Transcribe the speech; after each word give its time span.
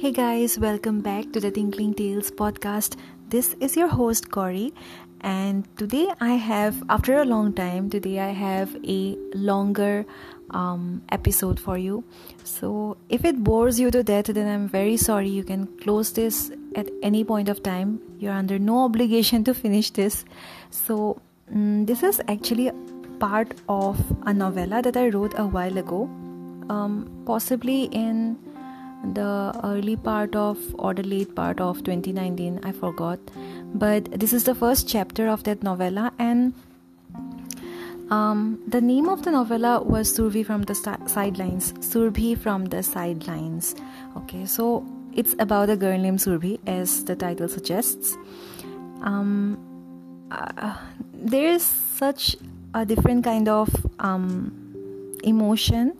Hey 0.00 0.12
guys, 0.12 0.58
welcome 0.58 1.02
back 1.02 1.30
to 1.32 1.40
the 1.40 1.50
Tinkling 1.50 1.92
Tales 1.92 2.30
podcast. 2.30 2.96
This 3.28 3.54
is 3.60 3.76
your 3.76 3.88
host 3.88 4.30
Gauri, 4.30 4.72
and 5.20 5.68
today 5.76 6.08
I 6.22 6.36
have, 6.36 6.82
after 6.88 7.20
a 7.20 7.26
long 7.26 7.52
time, 7.52 7.90
today 7.90 8.18
I 8.18 8.30
have 8.30 8.74
a 8.82 9.18
longer 9.34 10.06
um, 10.52 11.02
episode 11.10 11.60
for 11.60 11.76
you. 11.76 12.02
So, 12.44 12.96
if 13.10 13.26
it 13.26 13.44
bores 13.44 13.78
you 13.78 13.90
to 13.90 14.02
death, 14.02 14.24
then 14.24 14.48
I'm 14.48 14.66
very 14.68 14.96
sorry. 14.96 15.28
You 15.28 15.44
can 15.44 15.66
close 15.82 16.14
this 16.14 16.50
at 16.76 16.88
any 17.02 17.22
point 17.22 17.50
of 17.50 17.62
time. 17.62 18.00
You're 18.18 18.32
under 18.32 18.58
no 18.58 18.84
obligation 18.84 19.44
to 19.44 19.52
finish 19.52 19.90
this. 19.90 20.24
So, 20.70 21.20
um, 21.54 21.84
this 21.84 22.02
is 22.02 22.22
actually 22.26 22.72
part 23.18 23.52
of 23.68 24.00
a 24.24 24.32
novella 24.32 24.80
that 24.80 24.96
I 24.96 25.10
wrote 25.10 25.34
a 25.36 25.46
while 25.46 25.76
ago, 25.76 26.04
um, 26.70 27.22
possibly 27.26 27.82
in 27.92 28.38
the 29.02 29.58
early 29.64 29.96
part 29.96 30.36
of 30.36 30.58
or 30.78 30.92
the 30.94 31.02
late 31.02 31.34
part 31.34 31.60
of 31.60 31.82
2019 31.84 32.60
i 32.64 32.72
forgot 32.72 33.18
but 33.74 34.10
this 34.18 34.32
is 34.32 34.44
the 34.44 34.54
first 34.54 34.88
chapter 34.88 35.28
of 35.28 35.42
that 35.44 35.62
novella 35.62 36.12
and 36.18 36.52
um, 38.10 38.60
the 38.66 38.80
name 38.80 39.08
of 39.08 39.22
the 39.22 39.30
novella 39.30 39.80
was 39.82 40.12
Surbhi 40.12 40.44
from 40.44 40.62
the 40.62 40.74
sidelines. 40.74 41.72
Surbhi 41.74 42.36
from 42.36 42.64
the 42.64 42.82
sidelines. 42.82 43.76
Okay, 44.16 44.44
so 44.46 44.84
it's 45.14 45.36
about 45.38 45.70
a 45.70 45.76
girl 45.76 45.96
named 45.96 46.18
Surbhi, 46.18 46.58
as 46.66 47.04
the 47.04 47.14
title 47.14 47.48
suggests. 47.48 48.16
Um, 49.02 49.58
uh, 50.32 50.76
there 51.12 51.46
is 51.46 51.62
such 51.62 52.36
a 52.74 52.84
different 52.84 53.22
kind 53.22 53.48
of 53.48 53.68
um, 54.00 55.16
emotion 55.22 55.96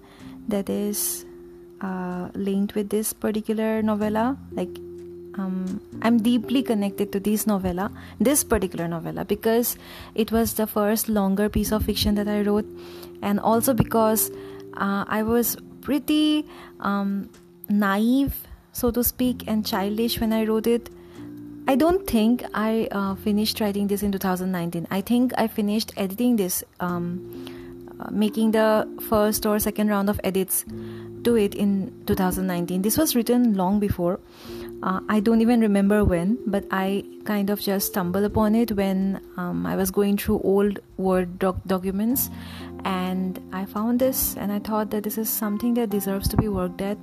that 0.48 0.69
is 0.69 1.24
uh, 1.81 2.28
linked 2.34 2.75
with 2.75 2.91
this 2.91 3.12
particular 3.12 3.83
novella 3.83 4.36
like 4.53 4.78
um, 5.39 5.81
i'm 6.03 6.19
deeply 6.19 6.62
connected 6.62 7.12
to 7.12 7.20
this 7.20 7.47
novella 7.47 7.91
this 8.19 8.45
particular 8.45 8.89
novella 8.89 9.25
because 9.25 9.77
it 10.14 10.33
was 10.33 10.55
the 10.55 10.67
first 10.67 11.08
longer 11.08 11.48
piece 11.48 11.73
of 11.73 11.84
fiction 11.84 12.14
that 12.14 12.28
i 12.28 12.41
wrote. 12.42 12.67
And 13.23 13.39
also 13.39 13.75
because 13.75 14.31
uh, 14.75 15.05
i 15.06 15.23
was 15.23 15.56
pretty 15.83 16.47
um, 16.81 17.31
naive 17.69 18.34
so 18.73 18.91
to 18.91 19.05
speak 19.05 19.45
and 19.47 19.67
childish 19.67 20.20
when 20.20 20.33
i 20.33 20.45
wrote 20.45 20.67
it. 20.67 20.89
I 21.69 21.77
don't 21.77 22.06
think 22.06 22.42
i 22.55 22.89
uh, 22.91 23.14
finished 23.14 23.61
writing 23.61 23.86
this 23.86 24.03
in 24.03 24.11
2019 24.11 24.89
i 24.91 25.01
think 25.01 25.33
i 25.36 25.47
finished 25.47 25.92
editing 25.97 26.36
this 26.36 26.64
um, 26.81 27.20
uh, 28.01 28.08
making 28.11 28.51
the 28.53 28.89
first 29.08 29.47
or 29.47 29.58
second 29.58 29.89
round 29.89 30.08
of 30.08 30.20
edits 30.25 30.64
to 31.24 31.36
it 31.36 31.54
in 31.54 31.92
2019. 32.06 32.82
This 32.82 32.96
was 32.96 33.14
written 33.14 33.54
long 33.54 33.80
before. 33.80 34.20
Uh, 34.82 35.00
I 35.08 35.20
don't 35.20 35.40
even 35.40 35.60
remember 35.60 36.04
when, 36.04 36.38
but 36.46 36.64
I 36.70 37.04
kind 37.24 37.50
of 37.50 37.60
just 37.60 37.88
stumbled 37.88 38.24
upon 38.24 38.54
it 38.54 38.72
when 38.72 39.20
um, 39.36 39.66
I 39.66 39.77
was 39.77 39.90
going 39.90 40.16
through 40.16 40.40
old 40.40 40.78
Word 40.96 41.38
doc- 41.38 41.62
documents 41.66 42.30
and 42.84 43.38
I 43.52 43.66
found 43.66 43.98
this 43.98 44.36
and 44.36 44.50
I 44.50 44.58
thought 44.58 44.90
that 44.90 45.02
this 45.02 45.18
is 45.18 45.28
something 45.28 45.74
that 45.74 45.90
deserves 45.90 46.28
to 46.28 46.36
be 46.36 46.48
worked 46.48 46.80
at. 46.80 46.96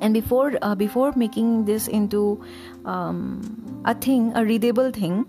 And 0.00 0.12
before 0.12 0.58
uh, 0.60 0.74
before 0.74 1.12
making 1.14 1.66
this 1.66 1.86
into 1.86 2.44
um, 2.84 3.82
a 3.84 3.94
thing, 3.94 4.32
a 4.34 4.44
readable 4.44 4.90
thing, 4.90 5.24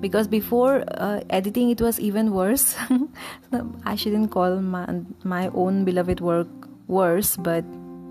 because 0.00 0.26
before 0.26 0.82
uh, 0.96 1.20
editing 1.30 1.70
it 1.70 1.80
was 1.80 2.00
even 2.00 2.32
worse. 2.32 2.74
I 3.84 3.94
shouldn't 3.96 4.30
call 4.30 4.60
my 4.60 5.02
my 5.24 5.48
own 5.48 5.84
beloved 5.84 6.20
work 6.20 6.48
worse, 6.88 7.36
but 7.36 7.64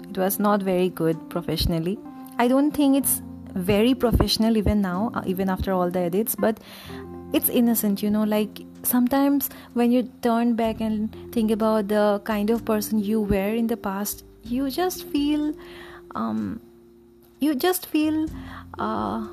it 0.09 0.17
was 0.17 0.39
not 0.39 0.61
very 0.61 0.89
good 0.89 1.29
professionally. 1.29 1.99
I 2.37 2.47
don't 2.47 2.71
think 2.71 2.95
it's 2.95 3.21
very 3.53 3.93
professional 3.95 4.55
even 4.57 4.81
now, 4.81 5.11
uh, 5.13 5.23
even 5.25 5.49
after 5.49 5.73
all 5.73 5.89
the 5.89 5.99
edits, 5.99 6.35
but 6.35 6.59
it's 7.33 7.49
innocent, 7.49 8.01
you 8.01 8.09
know. 8.09 8.23
Like 8.23 8.61
sometimes 8.83 9.49
when 9.73 9.91
you 9.91 10.03
turn 10.21 10.55
back 10.55 10.79
and 10.79 11.13
think 11.31 11.51
about 11.51 11.87
the 11.87 12.21
kind 12.23 12.49
of 12.49 12.63
person 12.63 12.99
you 12.99 13.21
were 13.21 13.49
in 13.49 13.67
the 13.67 13.77
past, 13.77 14.23
you 14.43 14.69
just 14.69 15.03
feel, 15.05 15.53
um, 16.15 16.61
you 17.39 17.55
just 17.55 17.87
feel 17.87 18.27
uh, 18.79 19.27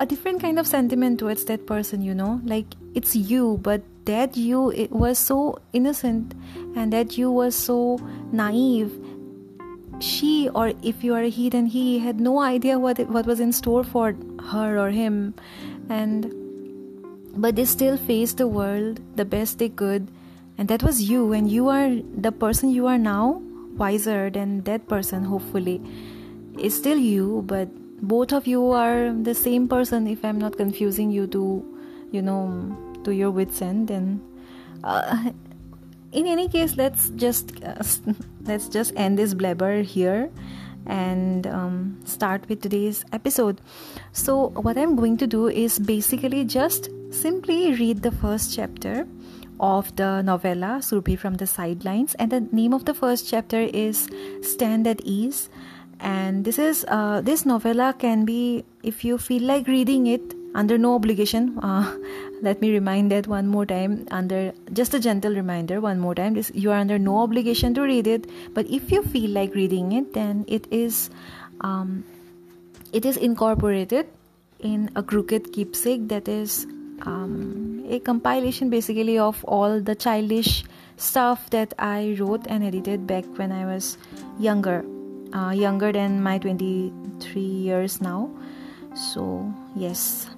a 0.00 0.06
different 0.06 0.40
kind 0.40 0.58
of 0.58 0.66
sentiment 0.66 1.18
towards 1.18 1.44
that 1.44 1.66
person, 1.66 2.02
you 2.02 2.14
know. 2.14 2.40
Like 2.44 2.66
it's 2.94 3.14
you, 3.14 3.58
but 3.62 3.82
that 4.06 4.36
you 4.36 4.88
was 4.90 5.18
so 5.18 5.58
innocent 5.72 6.34
and 6.74 6.92
that 6.92 7.18
you 7.18 7.30
were 7.30 7.50
so 7.50 7.98
naive. 8.32 8.92
She 10.00 10.48
or 10.50 10.72
if 10.82 11.02
you 11.04 11.14
are 11.14 11.22
a 11.22 11.28
he 11.28 11.48
then 11.48 11.66
he 11.66 11.98
had 11.98 12.20
no 12.20 12.40
idea 12.40 12.78
what 12.78 12.98
it, 12.98 13.08
what 13.08 13.26
was 13.26 13.40
in 13.40 13.52
store 13.52 13.84
for 13.84 14.14
her 14.50 14.78
or 14.78 14.90
him. 14.90 15.34
And 15.88 16.32
but 17.36 17.56
they 17.56 17.64
still 17.64 17.96
faced 17.96 18.38
the 18.38 18.46
world 18.48 19.00
the 19.16 19.24
best 19.24 19.58
they 19.58 19.68
could. 19.68 20.08
And 20.58 20.68
that 20.68 20.82
was 20.82 21.02
you. 21.02 21.32
And 21.32 21.50
you 21.50 21.68
are 21.68 21.90
the 22.16 22.32
person 22.32 22.70
you 22.70 22.86
are 22.86 22.98
now 22.98 23.42
wiser 23.76 24.30
than 24.30 24.62
that 24.62 24.88
person 24.88 25.24
hopefully. 25.24 25.80
Is 26.58 26.74
still 26.74 26.98
you 26.98 27.42
but 27.46 27.68
both 28.00 28.32
of 28.32 28.46
you 28.46 28.70
are 28.72 29.12
the 29.12 29.34
same 29.34 29.66
person 29.68 30.06
if 30.06 30.24
i'm 30.24 30.38
not 30.38 30.56
confusing 30.56 31.10
you 31.10 31.26
to 31.26 31.64
you 32.12 32.20
know 32.20 32.76
to 33.06 33.14
your 33.14 33.30
wits 33.30 33.62
end 33.62 33.88
then 33.88 34.20
uh, 34.84 35.30
in 36.12 36.26
any 36.26 36.48
case 36.48 36.76
let's 36.76 37.08
just 37.24 37.52
uh, 37.64 37.82
let's 38.50 38.68
just 38.68 38.92
end 38.96 39.18
this 39.18 39.34
blabber 39.34 39.82
here 39.82 40.30
and 40.86 41.46
um, 41.46 41.98
start 42.04 42.48
with 42.48 42.60
today's 42.62 43.04
episode 43.12 43.60
so 44.12 44.48
what 44.66 44.78
i'm 44.78 44.96
going 44.96 45.16
to 45.16 45.26
do 45.26 45.48
is 45.48 45.78
basically 45.78 46.44
just 46.44 46.90
simply 47.10 47.74
read 47.74 48.02
the 48.02 48.12
first 48.12 48.54
chapter 48.54 49.06
of 49.60 49.94
the 49.96 50.22
novella 50.22 50.80
Surbhi 50.82 51.18
from 51.18 51.34
the 51.34 51.46
Sidelines, 51.46 52.14
and 52.14 52.30
the 52.30 52.40
name 52.52 52.74
of 52.74 52.84
the 52.84 52.94
first 52.94 53.28
chapter 53.28 53.60
is 53.60 54.08
Stand 54.42 54.86
at 54.86 55.00
Ease. 55.02 55.48
And 55.98 56.44
this 56.44 56.58
is 56.58 56.84
uh, 56.88 57.22
this 57.22 57.46
novella 57.46 57.94
can 57.98 58.24
be 58.26 58.64
if 58.82 59.04
you 59.04 59.16
feel 59.16 59.42
like 59.42 59.66
reading 59.66 60.06
it 60.06 60.34
under 60.54 60.76
no 60.76 60.94
obligation 60.94 61.58
uh, 61.62 61.96
let 62.42 62.60
me 62.60 62.70
remind 62.72 63.10
that 63.10 63.26
one 63.26 63.46
more 63.46 63.66
time 63.66 64.06
under 64.10 64.52
just 64.72 64.94
a 64.94 65.00
gentle 65.00 65.34
reminder 65.34 65.80
one 65.80 65.98
more 65.98 66.14
time 66.14 66.34
this 66.34 66.50
you 66.54 66.70
are 66.70 66.78
under 66.78 66.98
no 66.98 67.18
obligation 67.18 67.74
to 67.74 67.82
read 67.82 68.06
it 68.06 68.28
but 68.54 68.66
if 68.66 68.92
you 68.92 69.02
feel 69.02 69.30
like 69.30 69.54
reading 69.54 69.92
it 69.92 70.12
then 70.12 70.44
it 70.46 70.66
is 70.70 71.10
um, 71.60 72.04
it 72.92 73.04
is 73.04 73.16
incorporated 73.16 74.06
in 74.60 74.90
a 74.96 75.02
crooked 75.02 75.52
keepsake 75.52 76.08
that 76.08 76.28
is 76.28 76.66
um, 77.02 77.84
a 77.88 77.98
compilation 78.00 78.70
basically 78.70 79.18
of 79.18 79.44
all 79.44 79.80
the 79.80 79.94
childish 79.94 80.64
stuff 80.96 81.50
that 81.50 81.74
I 81.78 82.16
wrote 82.18 82.46
and 82.46 82.64
edited 82.64 83.06
back 83.06 83.24
when 83.36 83.52
I 83.52 83.66
was 83.66 83.98
younger, 84.38 84.84
uh, 85.32 85.50
younger 85.50 85.92
than 85.92 86.22
my 86.22 86.38
23 86.38 87.40
years 87.40 88.00
now. 88.00 88.30
So, 88.94 89.52
yes, 89.74 90.28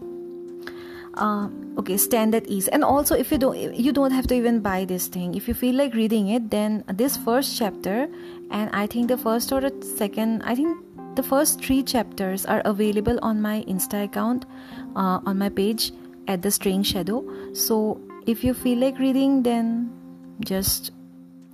uh, 1.18 1.48
okay 1.76 1.96
stand 1.96 2.34
at 2.34 2.46
ease. 2.46 2.68
And 2.68 2.84
also 2.84 3.14
if 3.14 3.30
you 3.30 3.38
don't 3.38 3.74
you 3.74 3.92
don't 3.92 4.12
have 4.12 4.26
to 4.28 4.34
even 4.34 4.60
buy 4.60 4.84
this 4.84 5.06
thing. 5.08 5.34
If 5.34 5.48
you 5.48 5.54
feel 5.54 5.74
like 5.74 5.94
reading 5.94 6.28
it 6.28 6.50
then 6.50 6.84
this 6.88 7.16
first 7.16 7.58
chapter 7.58 8.08
and 8.50 8.70
i 8.72 8.86
think 8.86 9.08
the 9.08 9.16
first 9.16 9.52
or 9.52 9.60
the 9.60 9.72
second 9.84 10.42
i 10.42 10.54
think 10.54 10.78
the 11.16 11.22
first 11.22 11.62
three 11.62 11.82
chapters 11.82 12.46
are 12.46 12.62
available 12.64 13.18
on 13.22 13.42
my 13.42 13.64
insta 13.68 14.04
account 14.04 14.46
uh, 14.94 15.18
on 15.26 15.38
my 15.38 15.48
page 15.48 15.92
at 16.28 16.42
the 16.42 16.50
string 16.50 16.82
shadow. 16.82 17.24
So 17.54 18.00
if 18.26 18.44
you 18.44 18.54
feel 18.54 18.78
like 18.78 18.98
reading 18.98 19.42
then 19.42 19.90
just 20.40 20.92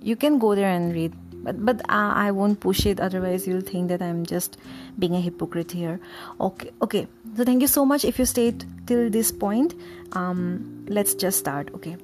you 0.01 0.15
can 0.15 0.37
go 0.37 0.53
there 0.53 0.69
and 0.69 0.93
read 0.93 1.13
but 1.45 1.59
but 1.69 1.81
uh, 1.97 2.11
i 2.21 2.31
won't 2.39 2.59
push 2.65 2.85
it 2.91 3.01
otherwise 3.07 3.47
you'll 3.47 3.67
think 3.69 3.89
that 3.93 4.01
i'm 4.07 4.25
just 4.31 4.57
being 5.03 5.15
a 5.15 5.21
hypocrite 5.21 5.71
here. 5.71 5.99
Okay 6.39 6.71
okay 6.81 7.07
so 7.37 7.45
thank 7.49 7.61
you 7.61 7.71
so 7.75 7.85
much 7.85 8.05
if 8.11 8.19
you 8.19 8.25
stayed 8.25 8.65
till 8.87 9.09
this 9.09 9.31
point. 9.45 9.73
Um 10.13 10.85
let's 10.97 11.15
just 11.23 11.39
start 11.45 11.71
okay 11.79 11.95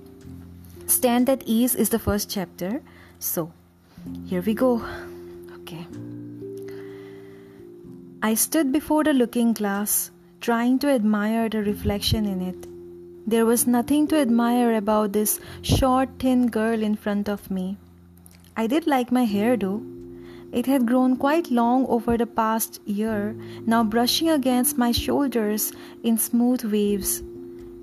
stand 0.87 1.29
at 1.35 1.43
ease 1.57 1.75
is 1.75 1.89
the 1.89 1.99
first 2.07 2.29
chapter. 2.29 2.81
So 3.19 3.51
here 4.27 4.41
we 4.41 4.53
go. 4.53 4.73
Okay 5.59 5.85
i 8.23 8.33
stood 8.35 8.71
before 8.71 9.03
the 9.03 9.13
looking 9.13 9.53
glass 9.59 10.11
trying 10.41 10.79
to 10.79 10.89
admire 10.89 11.47
the 11.49 11.61
reflection 11.61 12.25
in 12.25 12.41
it. 12.41 12.67
There 13.27 13.45
was 13.45 13.67
nothing 13.67 14.07
to 14.07 14.19
admire 14.19 14.75
about 14.75 15.13
this 15.13 15.39
short, 15.61 16.09
thin 16.17 16.47
girl 16.47 16.81
in 16.81 16.95
front 16.95 17.29
of 17.29 17.49
me. 17.51 17.77
I 18.55 18.67
did 18.67 18.87
like 18.87 19.11
my 19.11 19.23
hair 19.23 19.55
though. 19.55 19.81
It 20.51 20.65
had 20.65 20.85
grown 20.85 21.15
quite 21.15 21.49
long 21.49 21.85
over 21.87 22.17
the 22.17 22.25
past 22.25 22.81
year, 22.85 23.35
now 23.65 23.83
brushing 23.83 24.29
against 24.29 24.77
my 24.77 24.91
shoulders 24.91 25.71
in 26.03 26.17
smooth 26.17 26.63
waves. 26.65 27.23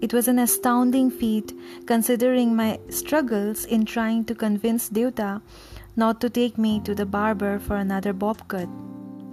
It 0.02 0.12
was 0.12 0.28
an 0.28 0.38
astounding 0.38 1.10
feat, 1.10 1.52
considering 1.86 2.54
my 2.54 2.78
struggles 2.90 3.64
in 3.64 3.84
trying 3.84 4.26
to 4.26 4.34
convince 4.34 4.88
Deuta 4.88 5.40
not 5.96 6.20
to 6.20 6.30
take 6.30 6.56
me 6.56 6.80
to 6.80 6.94
the 6.94 7.06
barber 7.06 7.58
for 7.58 7.76
another 7.76 8.12
bob 8.12 8.46
cut. 8.46 8.68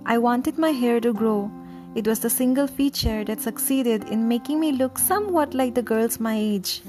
I 0.05 0.17
wanted 0.17 0.57
my 0.57 0.71
hair 0.71 0.99
to 1.01 1.13
grow. 1.13 1.51
It 1.93 2.07
was 2.07 2.19
the 2.19 2.29
single 2.29 2.67
feature 2.67 3.23
that 3.25 3.41
succeeded 3.41 4.09
in 4.09 4.27
making 4.27 4.59
me 4.59 4.71
look 4.71 4.97
somewhat 4.97 5.53
like 5.53 5.75
the 5.75 5.83
girls 5.83 6.19
my 6.19 6.35
age. 6.35 6.81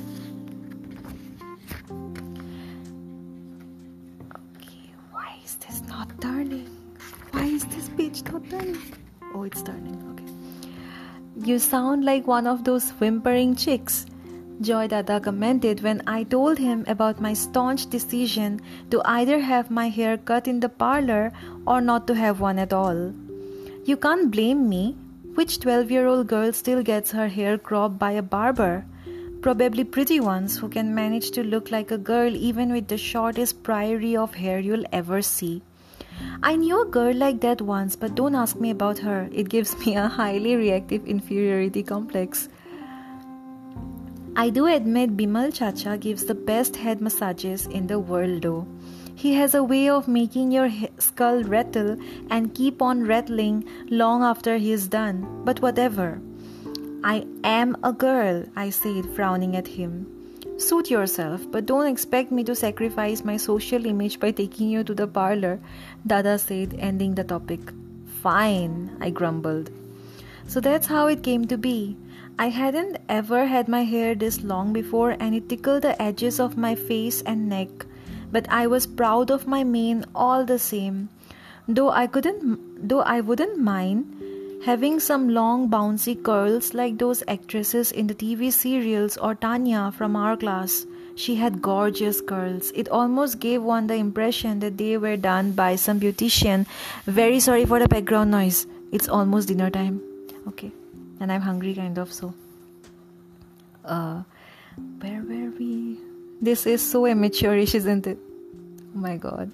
Oh, 9.35 9.43
it's 9.45 9.63
turning. 9.63 9.97
Okay. 10.13 11.47
You 11.47 11.59
sound 11.59 12.05
like 12.05 12.27
one 12.27 12.47
of 12.47 12.65
those 12.65 12.91
whimpering 12.91 13.55
chicks. 13.55 14.07
Joy 14.61 14.89
Dada 14.89 15.21
commented 15.21 15.83
when 15.83 16.03
I 16.07 16.25
told 16.25 16.59
him 16.59 16.85
about 16.89 17.21
my 17.21 17.35
staunch 17.35 17.91
decision 17.91 18.61
to 18.91 19.03
either 19.05 19.39
have 19.39 19.71
my 19.71 19.89
hair 19.89 20.17
cut 20.17 20.49
in 20.49 20.61
the 20.61 20.69
parlor 20.69 21.33
or 21.67 21.81
not 21.81 22.07
to 22.07 22.15
have 22.15 22.41
one 22.41 22.59
at 22.59 22.73
all. 22.73 23.13
You 23.85 23.97
can't 23.97 24.31
blame 24.31 24.69
me. 24.69 24.97
Which 25.35 25.61
12 25.61 25.91
year 25.91 26.07
old 26.07 26.29
girl 26.29 26.53
still 26.55 26.83
gets 26.83 27.11
her 27.13 27.29
hair 27.29 27.59
cropped 27.59 27.99
by 27.99 28.13
a 28.13 28.23
barber? 28.23 28.87
Probably 29.43 29.85
pretty 29.85 30.19
ones 30.19 30.57
who 30.57 30.69
can 30.71 30.95
manage 30.95 31.31
to 31.33 31.45
look 31.45 31.71
like 31.71 31.91
a 31.91 31.99
girl 31.99 32.35
even 32.35 32.73
with 32.73 32.89
the 32.89 32.97
shortest 32.97 33.63
priory 33.63 34.17
of 34.17 34.35
hair 34.35 34.59
you'll 34.59 34.87
ever 34.93 35.21
see. 35.21 35.63
I 36.43 36.57
knew 36.57 36.83
a 36.83 36.87
girl 36.87 37.15
like 37.15 37.41
that 37.41 37.61
once, 37.61 37.97
but 37.97 38.15
don't 38.15 38.35
ask 38.35 38.61
me 38.61 38.71
about 38.71 38.99
her. 38.99 39.29
It 39.33 39.49
gives 39.49 39.77
me 39.87 39.97
a 39.97 40.09
highly 40.09 40.57
reactive 40.57 41.07
inferiority 41.07 41.83
complex. 41.83 42.49
I 44.37 44.51
do 44.51 44.67
admit 44.67 45.17
Bimal 45.17 45.53
Chacha 45.55 45.97
gives 45.97 46.27
the 46.27 46.35
best 46.35 46.77
head 46.77 47.01
massages 47.01 47.67
in 47.67 47.87
the 47.87 47.99
world 47.99 48.43
though. 48.43 48.67
He 49.15 49.33
has 49.35 49.55
a 49.55 49.65
way 49.65 49.89
of 49.89 50.09
making 50.09 50.53
your 50.53 50.71
skull 50.99 51.43
rattle 51.43 51.97
and 52.29 52.55
keep 52.55 52.83
on 52.83 53.07
rattling 53.07 53.65
long 53.89 54.23
after 54.23 54.59
he 54.59 54.73
is 54.73 54.89
done. 54.89 55.43
But 55.45 55.63
whatever. 55.63 56.21
I 57.03 57.27
am 57.45 57.77
a 57.83 57.95
girl, 57.95 58.45
I 58.55 58.69
said, 58.69 59.07
frowning 59.15 59.57
at 59.57 59.69
him. 59.69 60.16
Suit 60.59 60.91
yourself, 60.91 61.45
but 61.51 61.67
don't 61.67 61.87
expect 61.87 62.33
me 62.33 62.43
to 62.45 62.55
sacrifice 62.55 63.23
my 63.23 63.37
social 63.37 63.85
image 63.85 64.19
by 64.19 64.31
taking 64.31 64.71
you 64.71 64.83
to 64.85 64.95
the 64.95 65.07
parlor, 65.07 65.61
Dada 66.07 66.39
said, 66.39 66.75
ending 66.79 67.15
the 67.15 67.25
topic. 67.25 67.61
Fine, 68.23 68.97
I 69.01 69.11
grumbled. 69.11 69.71
So 70.47 70.61
that's 70.61 70.87
how 70.87 71.09
it 71.09 71.23
came 71.23 71.45
to 71.49 71.59
be. 71.59 71.97
I 72.39 72.49
hadn't 72.49 72.97
ever 73.09 73.45
had 73.47 73.69
my 73.69 73.85
hair 73.85 74.15
this 74.15 74.43
long 74.43 74.73
before 74.73 75.17
and 75.21 75.35
it 75.35 75.49
tickled 75.51 75.83
the 75.83 76.01
edges 76.01 76.41
of 76.41 76.57
my 76.57 76.75
face 76.75 77.21
and 77.23 77.51
neck, 77.51 77.85
but 78.33 78.47
I 78.49 78.67
was 78.67 78.87
proud 78.87 79.31
of 79.31 79.47
my 79.47 79.63
mane 79.63 80.07
all 80.15 80.47
the 80.47 80.59
same. 80.59 81.11
Though 81.69 81.91
I 81.91 82.07
couldn't 82.07 82.89
though 82.89 83.01
I 83.03 83.21
wouldn't 83.21 83.59
mind 83.59 84.23
having 84.65 85.01
some 85.01 85.29
long 85.29 85.69
bouncy 85.69 86.21
curls 86.21 86.75
like 86.75 86.99
those 86.99 87.23
actresses 87.29 87.93
in 87.93 88.07
the 88.07 88.15
TV 88.15 88.53
serials 88.53 89.17
or 89.17 89.35
Tanya 89.35 89.93
from 89.93 90.17
our 90.17 90.37
class. 90.37 90.87
She 91.15 91.37
had 91.37 91.63
gorgeous 91.63 92.21
curls. 92.21 92.73
It 92.75 92.89
almost 92.89 93.41
gave 93.41 93.63
one 93.63 93.87
the 93.87 93.95
impression 93.95 94.61
that 94.61 94.77
they 94.77 94.97
were 94.99 95.17
done 95.17 95.53
by 95.53 95.77
some 95.77 95.99
beautician. 95.99 96.67
Very 97.05 97.41
sorry 97.41 97.65
for 97.65 97.79
the 97.79 97.89
background 97.89 98.31
noise. 98.31 98.67
It's 98.93 99.09
almost 99.09 99.49
dinner 99.49 99.71
time. 99.71 100.03
Okay 100.49 100.73
and 101.21 101.33
I'm 101.33 101.41
hungry 101.41 101.75
kind 101.75 101.99
of 101.99 102.13
so 102.13 102.35
uh 103.85 104.23
where 105.01 105.23
were 105.23 105.51
we 105.59 105.99
this 106.41 106.67
is 106.67 106.83
so 106.91 107.07
amateurish 107.07 107.75
isn't 107.75 108.07
it 108.07 108.19
oh 108.95 108.99
my 108.99 109.17
god 109.17 109.51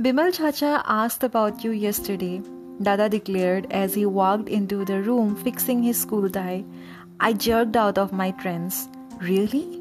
Bimal 0.00 0.32
Chacha 0.32 0.82
asked 0.86 1.24
about 1.24 1.64
you 1.64 1.72
yesterday 1.72 2.40
Dada 2.82 3.08
declared 3.08 3.66
as 3.70 3.94
he 3.94 4.06
walked 4.06 4.48
into 4.48 4.84
the 4.84 5.02
room 5.02 5.34
fixing 5.36 5.82
his 5.82 6.00
school 6.00 6.30
tie 6.30 6.64
I 7.20 7.32
jerked 7.32 7.76
out 7.76 7.98
of 7.98 8.12
my 8.12 8.30
trance 8.32 8.88
really 9.20 9.78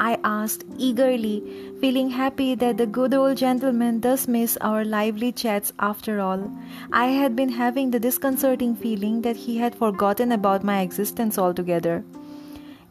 I 0.00 0.16
asked 0.22 0.64
eagerly, 0.78 1.42
feeling 1.80 2.08
happy 2.08 2.54
that 2.54 2.76
the 2.76 2.86
good 2.86 3.14
old 3.14 3.36
gentleman 3.36 3.98
does 3.98 4.28
miss 4.28 4.56
our 4.60 4.84
lively 4.84 5.32
chats 5.32 5.72
after 5.80 6.20
all. 6.20 6.52
I 6.92 7.06
had 7.06 7.34
been 7.34 7.48
having 7.48 7.90
the 7.90 7.98
disconcerting 7.98 8.76
feeling 8.76 9.22
that 9.22 9.34
he 9.34 9.58
had 9.58 9.74
forgotten 9.74 10.30
about 10.30 10.62
my 10.62 10.82
existence 10.82 11.36
altogether. 11.36 12.04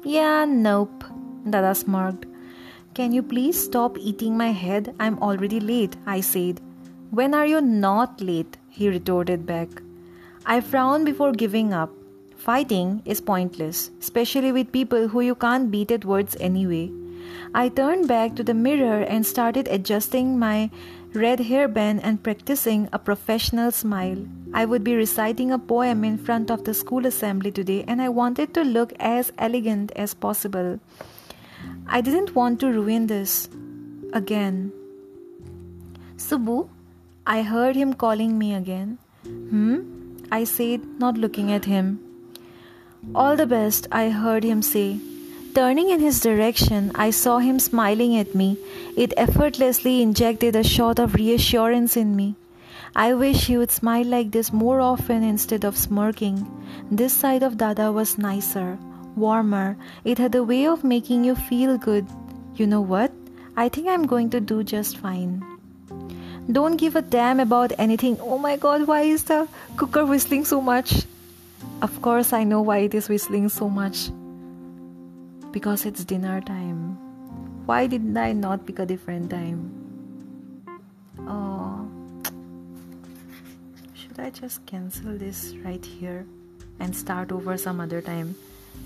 Yeah, 0.04 0.44
nope, 0.44 1.06
Dada 1.50 1.74
smirked. 1.75 2.25
Can 2.94 3.13
you 3.13 3.24
please 3.24 3.57
stop 3.63 3.98
eating 3.98 4.36
my 4.36 4.51
head? 4.51 4.94
I'm 5.00 5.18
already 5.19 5.62
late, 5.62 5.95
I 6.06 6.19
said. 6.19 6.59
When 7.12 7.33
are 7.33 7.45
you 7.45 7.62
not 7.62 8.19
late? 8.19 8.57
He 8.77 8.89
retorted 8.89 9.45
back. 9.45 9.81
I 10.45 10.62
frown 10.62 11.03
before 11.03 11.31
giving 11.31 11.74
up. 11.74 11.91
Fighting 12.35 13.01
is 13.06 13.19
pointless, 13.19 13.89
especially 14.00 14.51
with 14.51 14.71
people 14.71 15.07
who 15.07 15.21
you 15.21 15.35
can't 15.35 15.71
beat 15.71 15.91
at 15.91 16.06
words 16.06 16.38
anyway. 16.39 16.91
I 17.53 17.69
turned 17.69 18.07
back 18.07 18.35
to 18.35 18.44
the 18.44 18.53
mirror 18.53 19.01
and 19.01 19.25
started 19.25 19.68
adjusting 19.68 20.38
my 20.38 20.69
red 21.13 21.39
hairband 21.39 22.01
and 22.03 22.21
practicing 22.21 22.88
a 22.94 23.00
professional 23.00 23.71
smile. 23.71 24.24
I 24.53 24.65
would 24.65 24.83
be 24.83 24.95
reciting 24.95 25.51
a 25.51 25.59
poem 25.59 26.03
in 26.03 26.18
front 26.18 26.51
of 26.51 26.63
the 26.63 26.73
school 26.73 27.06
assembly 27.06 27.51
today 27.51 27.83
and 27.88 28.01
I 28.01 28.09
wanted 28.09 28.53
to 28.53 28.63
look 28.63 28.94
as 29.00 29.33
elegant 29.38 29.91
as 29.95 30.13
possible. 30.13 30.80
I 31.88 32.01
didn't 32.01 32.35
want 32.35 32.59
to 32.59 32.68
ruin 32.68 33.07
this. 33.07 33.50
Again. 34.13 34.71
Subbu, 36.18 36.69
I 37.29 37.41
heard 37.41 37.75
him 37.75 37.94
calling 37.94 38.38
me 38.39 38.53
again. 38.56 39.00
Hmm? 39.25 39.79
I 40.31 40.45
said, 40.45 40.81
not 40.97 41.18
looking 41.18 41.51
at 41.51 41.65
him. 41.65 42.00
All 43.13 43.35
the 43.35 43.45
best, 43.45 43.85
I 43.91 44.09
heard 44.12 44.45
him 44.45 44.62
say. 44.62 45.01
Turning 45.53 45.89
in 45.89 46.00
his 46.00 46.21
direction, 46.21 46.89
I 46.95 47.09
saw 47.09 47.39
him 47.39 47.59
smiling 47.59 48.15
at 48.18 48.33
me. 48.33 48.57
It 48.95 49.13
effortlessly 49.18 50.01
injected 50.01 50.56
a 50.56 50.63
shot 50.63 51.00
of 51.00 51.15
reassurance 51.15 51.97
in 51.97 52.15
me. 52.15 52.35
I 52.95 53.13
wish 53.13 53.47
he 53.47 53.57
would 53.57 53.71
smile 53.71 54.06
like 54.06 54.31
this 54.31 54.53
more 54.53 54.80
often 54.80 55.21
instead 55.21 55.65
of 55.65 55.77
smirking. 55.77 56.47
This 56.89 57.12
side 57.12 57.44
of 57.44 57.57
Dada 57.57 57.91
was 57.91 58.18
nicer, 58.18 58.80
warmer. 59.18 59.75
It 60.06 60.18
had 60.18 60.33
a 60.33 60.45
way 60.45 60.65
of 60.65 60.85
making 60.85 61.25
you 61.25 61.35
feel 61.35 61.77
good. 61.77 62.07
You 62.56 62.68
know 62.68 62.81
what? 62.81 63.12
I 63.57 63.68
think 63.68 63.90
I'm 63.90 64.07
going 64.07 64.30
to 64.30 64.40
do 64.40 64.63
just 64.63 64.97
fine. 64.97 65.56
Don't 66.49 66.77
give 66.77 66.95
a 66.95 67.01
damn 67.01 67.42
about 67.42 67.73
anything. 67.77 68.18
Oh 68.21 68.37
my 68.37 68.56
god, 68.56 68.87
why 68.87 69.01
is 69.01 69.23
the 69.23 69.47
cooker 69.75 70.06
whistling 70.06 70.45
so 70.45 70.61
much? 70.61 71.04
Of 71.81 72.01
course, 72.01 72.31
I 72.31 72.44
know 72.45 72.61
why 72.61 72.77
it 72.80 72.94
is 72.94 73.09
whistling 73.09 73.49
so 73.49 73.69
much. 73.69 74.09
Because 75.51 75.85
it's 75.85 76.06
dinner 76.06 76.39
time. 76.39 76.97
Why 77.66 77.85
didn't 77.87 78.16
I 78.16 78.31
not 78.31 78.66
pick 78.66 78.80
a 78.80 78.85
different 78.85 79.30
time? 79.30 79.71
Oh, 81.27 81.89
should 83.94 84.18
I 84.18 84.30
just 84.30 84.66
cancel 84.66 85.18
this 85.18 85.54
right 85.66 85.83
here 85.83 86.25
and 86.80 86.95
start 86.95 87.33
over 87.33 87.57
some 87.57 87.81
other 87.81 88.01
time? 88.01 88.35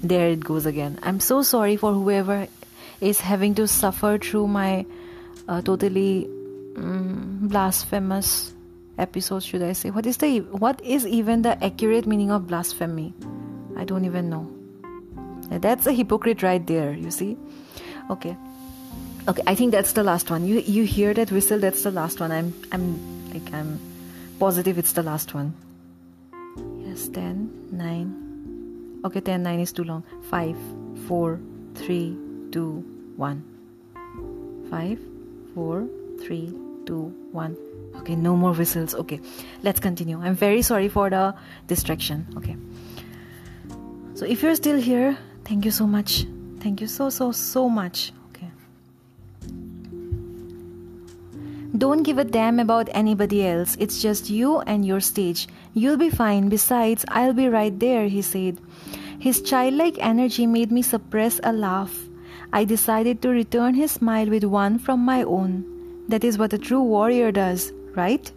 There 0.01 0.30
it 0.30 0.39
goes 0.39 0.65
again. 0.65 0.98
I'm 1.03 1.20
so 1.20 1.44
sorry 1.44 1.77
for 1.77 1.94
whoever 1.94 2.48
is 3.01 3.22
having 3.22 3.53
to 3.56 3.68
suffer 3.68 4.18
through 4.18 4.48
my 4.48 4.86
uh, 5.48 5.62
totally 5.62 6.27
um, 6.78 7.40
blasphemous 7.42 8.54
episode 8.98 9.44
should 9.44 9.63
i 9.63 9.74
say? 9.74 9.90
What 9.90 10.06
is 10.06 10.18
the 10.18 10.40
what 10.40 10.82
is 10.84 11.06
even 11.06 11.42
the 11.42 11.62
accurate 11.63 12.06
meaning 12.06 12.32
of 12.32 12.48
blasphemy? 12.48 13.13
I 13.78 13.84
don't 13.84 14.06
even 14.06 14.30
know. 14.30 14.48
That's 15.50 15.88
a 15.88 15.92
hypocrite 15.92 16.44
right 16.44 16.66
there 16.66 16.94
you 16.94 17.12
see? 17.12 17.38
Okay. 18.10 18.38
Okay 19.28 19.44
i 19.48 19.56
think 19.56 19.72
that's 19.72 19.94
the 19.94 20.04
last 20.04 20.30
one. 20.30 20.46
You 20.46 20.60
you 20.60 20.84
hear 20.84 21.13
that 21.13 21.32
whistle 21.32 21.60
that's 21.60 21.84
the 21.84 21.92
last 21.92 22.20
one. 22.20 22.32
I'm 22.32 22.54
i'm 22.72 23.00
like 23.34 23.54
i'm 23.54 23.80
positive 24.40 24.78
it's 24.78 24.94
the 24.94 25.04
last 25.04 25.34
one. 25.34 25.54
Yes 26.86 27.08
10 27.10 27.70
9 27.72 29.01
okay 29.06 29.20
10 29.22 29.44
9 29.44 29.60
is 29.60 29.72
too 29.72 29.84
long. 29.84 30.04
5 30.30 30.58
4 31.08 31.40
3 31.75 32.18
2 32.51 32.84
1 33.18 33.44
5 34.70 35.00
4 35.56 36.00
3 36.22 36.54
2 36.86 37.13
1 37.32 37.58
okay 37.96 38.16
no 38.16 38.36
more 38.36 38.54
whistles. 38.54 38.96
Okay 38.96 39.20
let's 39.63 39.80
continue. 39.80 40.20
I'm 40.20 40.36
very 40.36 40.62
sorry 40.62 40.90
for 40.90 41.10
the 41.10 41.34
distraction. 41.68 42.28
Okay. 42.38 42.56
So 44.13 44.25
if 44.25 44.44
you're 44.44 44.56
still 44.56 44.80
here 44.80 45.18
thank 45.46 45.66
you 45.66 45.72
so 45.72 45.88
much. 45.88 46.25
Thank 46.60 46.82
you 46.82 46.88
so 46.88 47.10
so 47.10 47.32
so 47.32 47.70
much. 47.70 48.13
Okay. 48.30 48.50
Don't 51.78 52.04
give 52.04 52.18
a 52.18 52.24
damn 52.24 52.60
about 52.60 52.90
anybody 52.94 53.48
else. 53.48 53.75
It's 53.80 54.01
just 54.01 54.30
you 54.30 54.60
and 54.62 54.86
your 54.86 55.00
stage. 55.00 55.48
You'll 55.74 55.98
be 55.98 56.10
fine. 56.10 56.50
Besides 56.50 57.06
i'll 57.10 57.34
be 57.34 57.48
right 57.48 57.78
there 57.80 58.08
he 58.08 58.22
said. 58.22 58.60
His 59.20 59.42
childlike 59.42 59.98
energy 60.00 60.48
made 60.48 60.72
me 60.72 60.82
suppress 60.82 61.40
a 61.44 61.54
laugh. 61.54 62.08
I 62.54 62.66
decided 62.66 63.22
to 63.22 63.30
return 63.30 63.75
his 63.75 63.92
smile 63.92 64.28
with 64.28 64.44
one 64.44 64.78
from 64.78 65.00
my 65.00 65.24
own 65.24 65.81
that 66.12 66.24
is 66.24 66.38
what 66.38 66.53
a 66.53 66.58
true 66.70 66.82
warrior 66.82 67.32
does 67.32 67.72
right? 67.96 68.32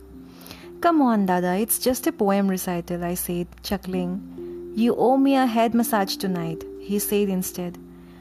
Come 0.80 1.00
on, 1.00 1.26
Dada, 1.26 1.56
it's 1.56 1.78
just 1.78 2.06
a 2.06 2.12
poem 2.12 2.48
recital, 2.48 3.04
I 3.04 3.14
said, 3.14 3.46
chuckling. 3.62 4.72
You 4.74 4.94
owe 4.96 5.16
me 5.16 5.36
a 5.36 5.46
head 5.46 5.74
massage 5.74 6.16
tonight, 6.16 6.64
he 6.80 6.98
said 6.98 7.28
instead. 7.28 7.78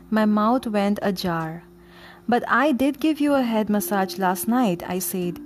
My 0.09 0.25
mouth 0.25 0.67
went 0.67 0.99
ajar. 1.01 1.63
But 2.27 2.43
I 2.47 2.71
did 2.71 2.99
give 2.99 3.19
you 3.19 3.33
a 3.33 3.41
head 3.41 3.69
massage 3.69 4.17
last 4.17 4.47
night, 4.47 4.83
I 4.87 4.99
said. 4.99 5.39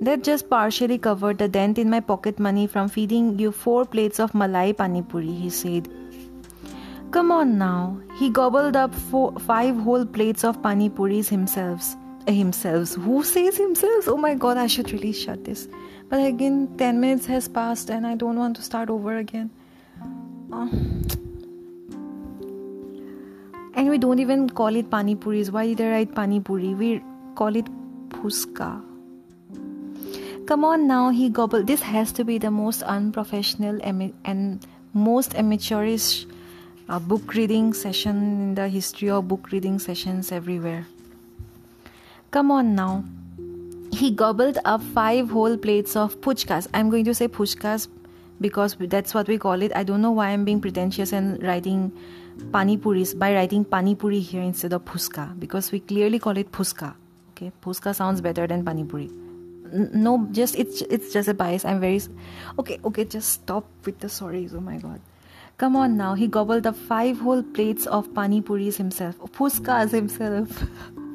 That 0.00 0.22
just 0.22 0.48
partially 0.48 0.96
covered 0.96 1.38
the 1.38 1.48
dent 1.48 1.76
in 1.76 1.90
my 1.90 2.00
pocket 2.00 2.38
money 2.38 2.66
from 2.66 2.88
feeding 2.88 3.38
you 3.38 3.50
four 3.52 3.84
plates 3.84 4.20
of 4.20 4.32
malai 4.32 4.76
pani 4.76 5.02
puri, 5.02 5.32
he 5.32 5.50
said. 5.50 5.88
Come 7.10 7.32
on 7.32 7.58
now. 7.58 8.00
He 8.18 8.30
gobbled 8.30 8.76
up 8.76 8.94
four, 8.94 9.32
five 9.40 9.76
whole 9.76 10.06
plates 10.06 10.44
of 10.44 10.62
pani 10.62 10.88
puris 10.88 11.28
himself. 11.28 11.96
Uh, 12.28 12.32
himself. 12.32 12.94
Who 12.94 13.24
says 13.24 13.56
himself? 13.56 14.06
Oh 14.06 14.18
my 14.18 14.34
god, 14.34 14.58
I 14.58 14.66
should 14.66 14.92
really 14.92 15.12
shut 15.12 15.44
this. 15.44 15.66
But 16.10 16.26
again, 16.26 16.68
10 16.76 17.00
minutes 17.00 17.24
has 17.26 17.48
passed 17.48 17.88
and 17.88 18.06
I 18.06 18.16
don't 18.16 18.36
want 18.36 18.56
to 18.56 18.62
start 18.62 18.90
over 18.90 19.16
again. 19.16 19.50
Oh. 20.52 20.68
And 23.74 23.88
we 23.88 23.96
don't 23.96 24.18
even 24.18 24.50
call 24.50 24.76
it 24.76 24.90
pani 24.90 25.14
puris. 25.14 25.50
Why 25.50 25.68
did 25.68 25.80
I 25.80 25.90
write 25.90 26.14
pani 26.14 26.40
puri? 26.40 26.74
We 26.74 27.02
call 27.34 27.56
it 27.56 27.64
puchka. 28.10 28.82
Come 30.46 30.64
on 30.64 30.86
now, 30.86 31.08
he 31.08 31.30
gobbled. 31.30 31.66
This 31.66 31.80
has 31.80 32.12
to 32.12 32.24
be 32.24 32.36
the 32.36 32.50
most 32.50 32.82
unprofessional 32.82 33.80
and 33.82 34.66
most 34.92 35.34
amateurish 35.34 36.26
uh, 36.90 36.98
book 36.98 37.32
reading 37.32 37.72
session 37.72 38.16
in 38.16 38.54
the 38.54 38.68
history 38.68 39.08
of 39.08 39.28
book 39.28 39.50
reading 39.50 39.78
sessions 39.78 40.30
everywhere. 40.30 40.86
Come 42.30 42.50
on 42.50 42.74
now. 42.74 43.04
He 43.92 44.10
gobbled 44.10 44.58
up 44.64 44.82
five 44.82 45.30
whole 45.30 45.56
plates 45.56 45.96
of 45.96 46.20
puchkas. 46.20 46.66
I'm 46.74 46.90
going 46.90 47.04
to 47.04 47.14
say 47.14 47.26
puchkas 47.26 47.88
because 48.40 48.76
that's 48.78 49.14
what 49.14 49.28
we 49.28 49.38
call 49.38 49.62
it. 49.62 49.72
I 49.74 49.82
don't 49.82 50.02
know 50.02 50.10
why 50.10 50.28
I'm 50.28 50.44
being 50.44 50.60
pretentious 50.60 51.12
and 51.12 51.42
writing 51.42 51.92
pani 52.52 52.76
puris 52.76 53.14
by 53.14 53.34
writing 53.34 53.64
pani 53.64 53.94
puri 53.94 54.20
here 54.20 54.42
instead 54.42 54.72
of 54.72 54.84
puchka 54.84 55.38
because 55.40 55.72
we 55.72 55.80
clearly 55.80 56.18
call 56.18 56.36
it 56.36 56.52
puchka. 56.52 56.94
Okay, 57.30 57.50
puchka 57.62 57.94
sounds 57.94 58.20
better 58.20 58.46
than 58.46 58.64
pani 58.64 58.84
puri 58.84 59.10
no 59.72 60.28
just 60.32 60.54
it's 60.56 60.82
it's 60.82 61.12
just 61.12 61.28
a 61.28 61.34
bias 61.34 61.64
i'm 61.64 61.80
very 61.80 62.00
okay 62.58 62.78
okay 62.84 63.04
just 63.04 63.30
stop 63.30 63.64
with 63.84 63.98
the 63.98 64.06
sorries 64.06 64.54
oh 64.54 64.60
my 64.60 64.76
god 64.78 65.00
come 65.58 65.76
on 65.76 65.96
now 65.96 66.14
he 66.14 66.26
gobbled 66.26 66.66
up 66.66 66.76
five 66.76 67.18
whole 67.18 67.42
plates 67.42 67.86
of 67.86 68.12
pani 68.14 68.40
puris 68.40 68.76
himself 68.76 69.18
puchkas 69.32 69.90
himself 69.90 70.64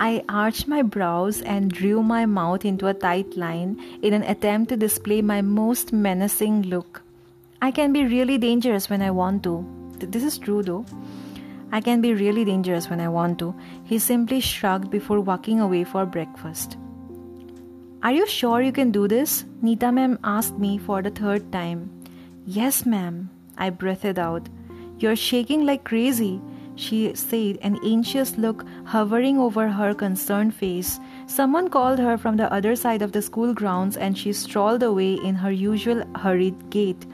I 0.00 0.22
arched 0.28 0.68
my 0.68 0.82
brows 0.82 1.42
and 1.42 1.72
drew 1.72 2.04
my 2.04 2.24
mouth 2.24 2.64
into 2.64 2.86
a 2.86 2.94
tight 2.94 3.36
line 3.36 3.82
in 4.00 4.14
an 4.14 4.22
attempt 4.22 4.68
to 4.68 4.76
display 4.76 5.22
my 5.22 5.42
most 5.42 5.92
menacing 5.92 6.62
look. 6.62 7.02
I 7.60 7.72
can 7.72 7.92
be 7.92 8.04
really 8.04 8.38
dangerous 8.38 8.88
when 8.88 9.02
I 9.02 9.10
want 9.10 9.42
to. 9.42 9.66
This 9.98 10.22
is 10.22 10.38
true 10.38 10.62
though. 10.62 10.86
I 11.72 11.80
can 11.80 12.00
be 12.00 12.14
really 12.14 12.44
dangerous 12.44 12.88
when 12.88 13.00
I 13.00 13.08
want 13.08 13.40
to. 13.40 13.52
He 13.84 13.98
simply 13.98 14.38
shrugged 14.38 14.88
before 14.88 15.20
walking 15.20 15.58
away 15.58 15.82
for 15.82 16.06
breakfast. 16.06 16.76
Are 18.04 18.12
you 18.12 18.28
sure 18.28 18.62
you 18.62 18.70
can 18.70 18.92
do 18.92 19.08
this? 19.08 19.44
Nita 19.62 19.90
ma'am 19.90 20.20
asked 20.22 20.56
me 20.58 20.78
for 20.78 21.02
the 21.02 21.10
third 21.10 21.50
time. 21.50 21.90
Yes, 22.46 22.86
ma'am, 22.86 23.30
I 23.56 23.70
breathed 23.70 24.20
out. 24.20 24.48
You're 25.00 25.16
shaking 25.16 25.66
like 25.66 25.82
crazy, 25.82 26.40
she 26.78 27.14
said, 27.14 27.58
an 27.62 27.78
anxious 27.84 28.38
look 28.38 28.64
hovering 28.84 29.38
over 29.38 29.68
her 29.68 29.94
concerned 29.94 30.54
face. 30.54 31.00
Someone 31.26 31.68
called 31.68 31.98
her 31.98 32.16
from 32.16 32.36
the 32.36 32.52
other 32.52 32.76
side 32.76 33.02
of 33.02 33.12
the 33.12 33.20
school 33.20 33.52
grounds 33.52 33.96
and 33.96 34.16
she 34.16 34.32
strolled 34.32 34.82
away 34.82 35.14
in 35.14 35.34
her 35.34 35.50
usual 35.50 36.04
hurried 36.16 36.70
gait. 36.70 37.04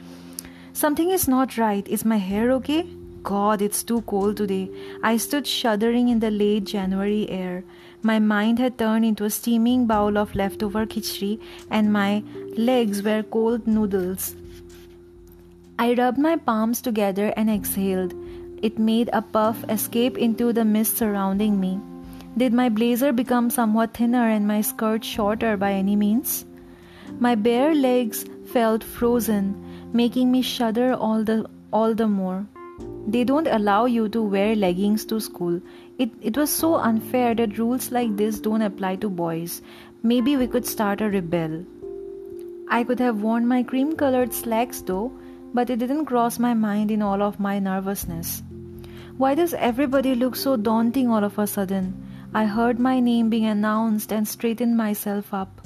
Something 0.74 1.10
is 1.10 1.26
not 1.28 1.56
right. 1.56 1.86
Is 1.88 2.04
my 2.04 2.18
hair 2.18 2.50
okay? 2.52 2.86
God, 3.22 3.62
it's 3.62 3.82
too 3.82 4.02
cold 4.02 4.36
today. 4.36 4.70
I 5.02 5.16
stood 5.16 5.46
shuddering 5.46 6.08
in 6.08 6.20
the 6.20 6.30
late 6.30 6.64
January 6.64 7.28
air. 7.30 7.64
My 8.02 8.18
mind 8.18 8.58
had 8.58 8.76
turned 8.76 9.06
into 9.06 9.24
a 9.24 9.30
steaming 9.30 9.86
bowl 9.86 10.18
of 10.18 10.34
leftover 10.34 10.84
khichdi, 10.84 11.40
and 11.70 11.90
my 11.90 12.22
legs 12.58 13.02
were 13.02 13.22
cold 13.22 13.66
noodles. 13.66 14.34
I 15.78 15.94
rubbed 15.94 16.18
my 16.18 16.36
palms 16.36 16.82
together 16.82 17.32
and 17.34 17.48
exhaled. 17.48 18.14
It 18.66 18.78
made 18.78 19.10
a 19.12 19.20
puff 19.20 19.62
escape 19.68 20.16
into 20.16 20.50
the 20.50 20.64
mist 20.64 20.96
surrounding 20.96 21.60
me. 21.60 21.78
Did 22.38 22.54
my 22.54 22.70
blazer 22.70 23.12
become 23.12 23.50
somewhat 23.50 23.92
thinner 23.92 24.26
and 24.26 24.48
my 24.48 24.62
skirt 24.62 25.04
shorter 25.04 25.58
by 25.58 25.72
any 25.72 25.96
means? 25.96 26.46
My 27.18 27.34
bare 27.34 27.74
legs 27.74 28.24
felt 28.54 28.82
frozen, 28.82 29.50
making 29.92 30.32
me 30.32 30.40
shudder 30.40 30.94
all 30.94 31.24
the 31.24 31.44
all 31.74 31.94
the 31.94 32.08
more. 32.08 32.46
They 33.06 33.24
don't 33.32 33.52
allow 33.58 33.84
you 33.96 34.08
to 34.16 34.22
wear 34.22 34.56
leggings 34.56 35.04
to 35.12 35.20
school. 35.20 35.60
It, 35.98 36.16
it 36.22 36.38
was 36.38 36.48
so 36.48 36.76
unfair 36.76 37.34
that 37.34 37.58
rules 37.58 37.90
like 37.92 38.16
this 38.16 38.40
don't 38.40 38.62
apply 38.62 38.94
to 39.04 39.10
boys. 39.10 39.60
Maybe 40.02 40.38
we 40.38 40.46
could 40.46 40.66
start 40.66 41.02
a 41.02 41.10
rebel. 41.10 41.60
I 42.70 42.82
could 42.82 42.98
have 43.00 43.20
worn 43.20 43.46
my 43.46 43.62
cream 43.62 43.94
colored 43.94 44.32
slacks 44.32 44.80
though, 44.80 45.12
but 45.52 45.68
it 45.68 45.84
didn't 45.84 46.06
cross 46.06 46.38
my 46.38 46.54
mind 46.54 46.90
in 46.90 47.02
all 47.02 47.22
of 47.22 47.38
my 47.38 47.58
nervousness. 47.58 48.42
Why 49.16 49.36
does 49.36 49.54
everybody 49.54 50.16
look 50.16 50.34
so 50.34 50.56
daunting 50.56 51.08
all 51.08 51.22
of 51.22 51.38
a 51.38 51.46
sudden? 51.46 51.94
I 52.34 52.46
heard 52.46 52.80
my 52.80 52.98
name 52.98 53.30
being 53.30 53.46
announced 53.46 54.12
and 54.12 54.26
straightened 54.26 54.76
myself 54.76 55.32
up. 55.32 55.60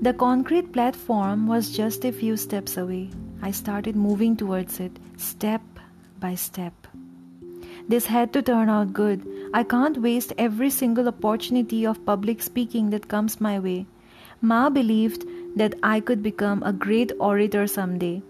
The 0.00 0.12
concrete 0.12 0.72
platform 0.72 1.46
was 1.46 1.70
just 1.70 2.04
a 2.04 2.10
few 2.10 2.36
steps 2.36 2.76
away. 2.76 3.10
I 3.40 3.52
started 3.52 3.94
moving 3.94 4.36
towards 4.36 4.80
it, 4.80 4.98
step 5.16 5.62
by 6.18 6.34
step. 6.34 6.72
This 7.88 8.06
had 8.06 8.32
to 8.32 8.42
turn 8.42 8.68
out 8.68 8.92
good. 8.92 9.24
I 9.54 9.62
can't 9.62 10.02
waste 10.02 10.32
every 10.36 10.70
single 10.70 11.06
opportunity 11.06 11.86
of 11.86 12.04
public 12.04 12.42
speaking 12.42 12.90
that 12.90 13.06
comes 13.06 13.40
my 13.40 13.60
way. 13.60 13.86
Ma 14.40 14.70
believed 14.70 15.24
that 15.54 15.76
I 15.84 16.00
could 16.00 16.20
become 16.20 16.64
a 16.64 16.72
great 16.72 17.12
orator 17.20 17.68
someday. 17.68 18.22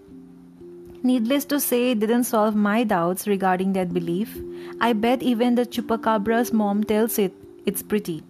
Needless 1.04 1.44
to 1.46 1.58
say, 1.58 1.90
it 1.90 2.00
didn't 2.00 2.24
solve 2.24 2.54
my 2.54 2.84
doubts 2.84 3.26
regarding 3.26 3.72
that 3.72 3.92
belief. 3.92 4.38
I 4.80 4.92
bet 4.92 5.22
even 5.22 5.56
the 5.56 5.66
chupacabra's 5.66 6.52
mom 6.52 6.84
tells 6.84 7.18
it 7.18 7.34
it's 7.66 7.82
pretty. 7.82 8.22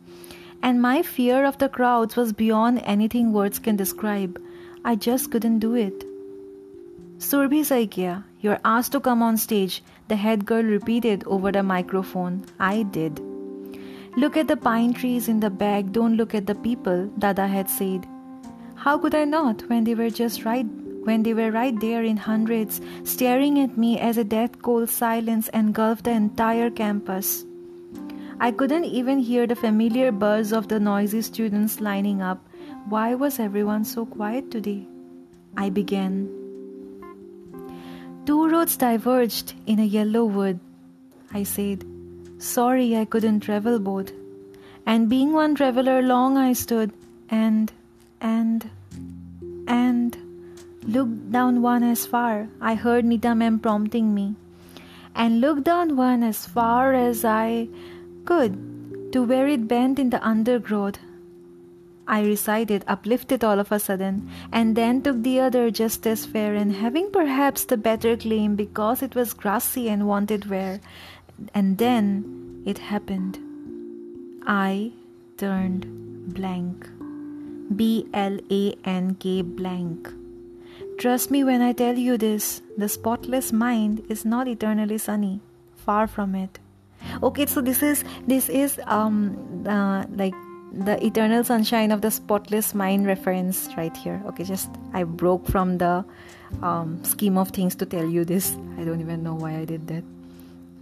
And 0.63 0.81
my 0.81 1.03
fear 1.03 1.45
of 1.45 1.59
the 1.59 1.69
crowds 1.69 2.17
was 2.17 2.33
beyond 2.33 2.81
anything 2.85 3.33
words 3.33 3.59
can 3.59 3.77
describe. 3.77 4.41
I 4.85 4.95
just 4.95 5.31
couldn't 5.31 5.59
do 5.59 5.75
it. 5.75 6.05
Surbhi 7.19 7.61
Saikia, 7.61 8.25
you're 8.41 8.61
asked 8.65 8.93
to 8.93 9.01
come 9.01 9.23
on 9.23 9.37
stage 9.37 9.83
the 10.09 10.17
head 10.17 10.45
girl 10.45 10.63
repeated 10.63 11.25
over 11.27 11.53
the 11.53 11.63
microphone. 11.63 12.45
I 12.59 12.85
did. 12.85 13.21
Look 14.17 14.37
at 14.37 14.49
the 14.49 14.57
pine 14.57 14.93
trees 14.93 15.29
in 15.29 15.41
the 15.41 15.51
back, 15.51 15.91
don't 15.93 16.17
look 16.17 16.35
at 16.35 16.47
the 16.47 16.55
people, 16.55 17.07
Dada 17.19 17.47
had 17.47 17.71
said. 17.71 18.07
How 18.75 18.99
could 18.99 19.15
I 19.15 19.25
not 19.25 19.63
when 19.69 19.85
they 19.85 19.95
were 19.95 20.11
just 20.11 20.45
right 20.45 20.67
when 21.05 21.23
they 21.23 21.35
were 21.35 21.51
right 21.51 21.79
there 21.81 22.03
in 22.03 22.17
hundreds, 22.17 22.81
staring 23.05 23.59
at 23.61 23.77
me 23.77 23.99
as 23.99 24.19
a 24.19 24.25
death 24.25 24.63
cold 24.63 24.89
silence 24.89 25.49
engulfed 25.49 26.05
the 26.05 26.11
entire 26.11 26.71
campus. 26.71 27.45
I 28.41 28.51
couldn't 28.51 28.85
even 28.85 29.19
hear 29.19 29.47
the 29.47 29.55
familiar 29.55 30.11
buzz 30.11 30.53
of 30.53 30.69
the 30.69 30.81
noisy 30.81 31.23
students 31.23 31.81
lining 31.81 32.23
up. 32.23 32.45
Why 32.89 33.15
was 33.15 33.39
everyone 33.39 33.85
so 33.85 34.07
quiet 34.07 34.51
today? 34.51 34.87
I 35.57 35.71
began. 35.71 36.29
Two 38.27 38.49
roads 38.49 38.77
diverged 38.77 39.55
in 39.67 39.79
a 39.79 39.85
yellow 39.85 40.25
wood. 40.25 40.61
I 41.33 41.43
said, 41.43 41.85
Sorry 42.39 42.97
I 42.97 43.05
couldn't 43.05 43.41
travel 43.41 43.79
both. 43.79 44.13
And 44.87 45.09
being 45.09 45.33
one 45.33 45.55
traveler 45.55 46.03
long 46.03 46.37
I 46.37 46.53
stood 46.53 46.93
and, 47.29 47.71
and, 48.21 48.69
and 49.69 50.17
looked 50.83 51.33
down 51.33 51.63
one 51.63 51.83
as 51.83 52.07
far. 52.07 52.49
I 52.61 52.75
heard 52.75 53.05
Nita 53.05 53.35
ma'am 53.35 53.59
prompting 53.59 54.15
me. 54.15 54.35
And 55.15 55.41
looked 55.41 55.65
down 55.65 55.97
one 55.97 56.23
as 56.23 56.47
far 56.47 56.95
as 56.95 57.25
I 57.25 57.69
could 58.25 59.13
to 59.13 59.23
where 59.23 59.47
it 59.47 59.69
bent 59.69 59.99
in 59.99 60.11
the 60.11 60.27
undergrowth 60.27 60.99
I 62.07 62.23
recited, 62.23 62.85
uplifted 62.89 63.45
all 63.45 63.61
of 63.61 63.71
a 63.71 63.79
sudden, 63.79 64.29
and 64.53 64.77
then 64.77 65.03
took 65.03 65.23
the 65.23 65.41
other 65.41 65.71
just 65.71 66.07
as 66.07 66.27
fair, 66.27 66.55
and 66.55 66.75
having 66.75 67.11
perhaps 67.11 67.65
the 67.65 67.77
better 67.77 68.17
claim 68.17 68.57
because 68.57 69.03
it 69.03 69.15
was 69.15 69.33
grassy 69.33 69.89
and 69.89 70.07
wanted 70.07 70.51
wear. 70.51 70.81
And 71.55 71.79
then 71.79 72.63
it 72.67 72.79
happened. 72.79 73.39
I 74.47 74.93
turned 75.39 75.87
blank. 76.35 76.89
B 77.75 78.07
L 78.13 78.39
A 78.51 78.75
N 78.85 79.15
K 79.15 79.43
blank. 79.43 80.13
Trust 81.03 81.33
me 81.33 81.43
when 81.43 81.63
I 81.63 81.73
tell 81.73 81.99
you 81.99 82.17
this 82.17 82.63
the 82.79 82.89
spotless 82.89 83.53
mind 83.53 84.05
is 84.09 84.25
not 84.25 84.47
eternally 84.47 84.99
sunny. 84.99 85.41
Far 85.75 86.07
from 86.07 86.37
it. 86.37 86.61
Okay, 87.21 87.47
so 87.47 87.61
this 87.61 87.83
is 87.83 88.05
this 88.29 88.49
is 88.49 88.79
um 88.87 89.67
uh, 89.67 90.05
like 90.15 90.33
the 90.73 91.05
eternal 91.05 91.43
sunshine 91.43 91.91
of 91.91 92.03
the 92.03 92.11
spotless 92.13 92.73
mind 92.73 93.05
reference 93.07 93.69
right 93.77 93.95
here 93.95 94.23
okay 94.25 94.43
just 94.43 94.71
i 94.95 95.03
broke 95.05 95.47
from 95.47 95.77
the 95.77 96.03
um, 96.63 96.99
scheme 97.05 97.37
of 97.37 97.51
things 97.51 97.75
to 97.75 97.85
tell 97.85 98.09
you 98.09 98.25
this 98.25 98.57
i 98.79 98.85
don't 98.85 99.03
even 99.03 99.23
know 99.23 99.35
why 99.35 99.51
i 99.59 99.67
did 99.67 99.87
that 99.87 100.03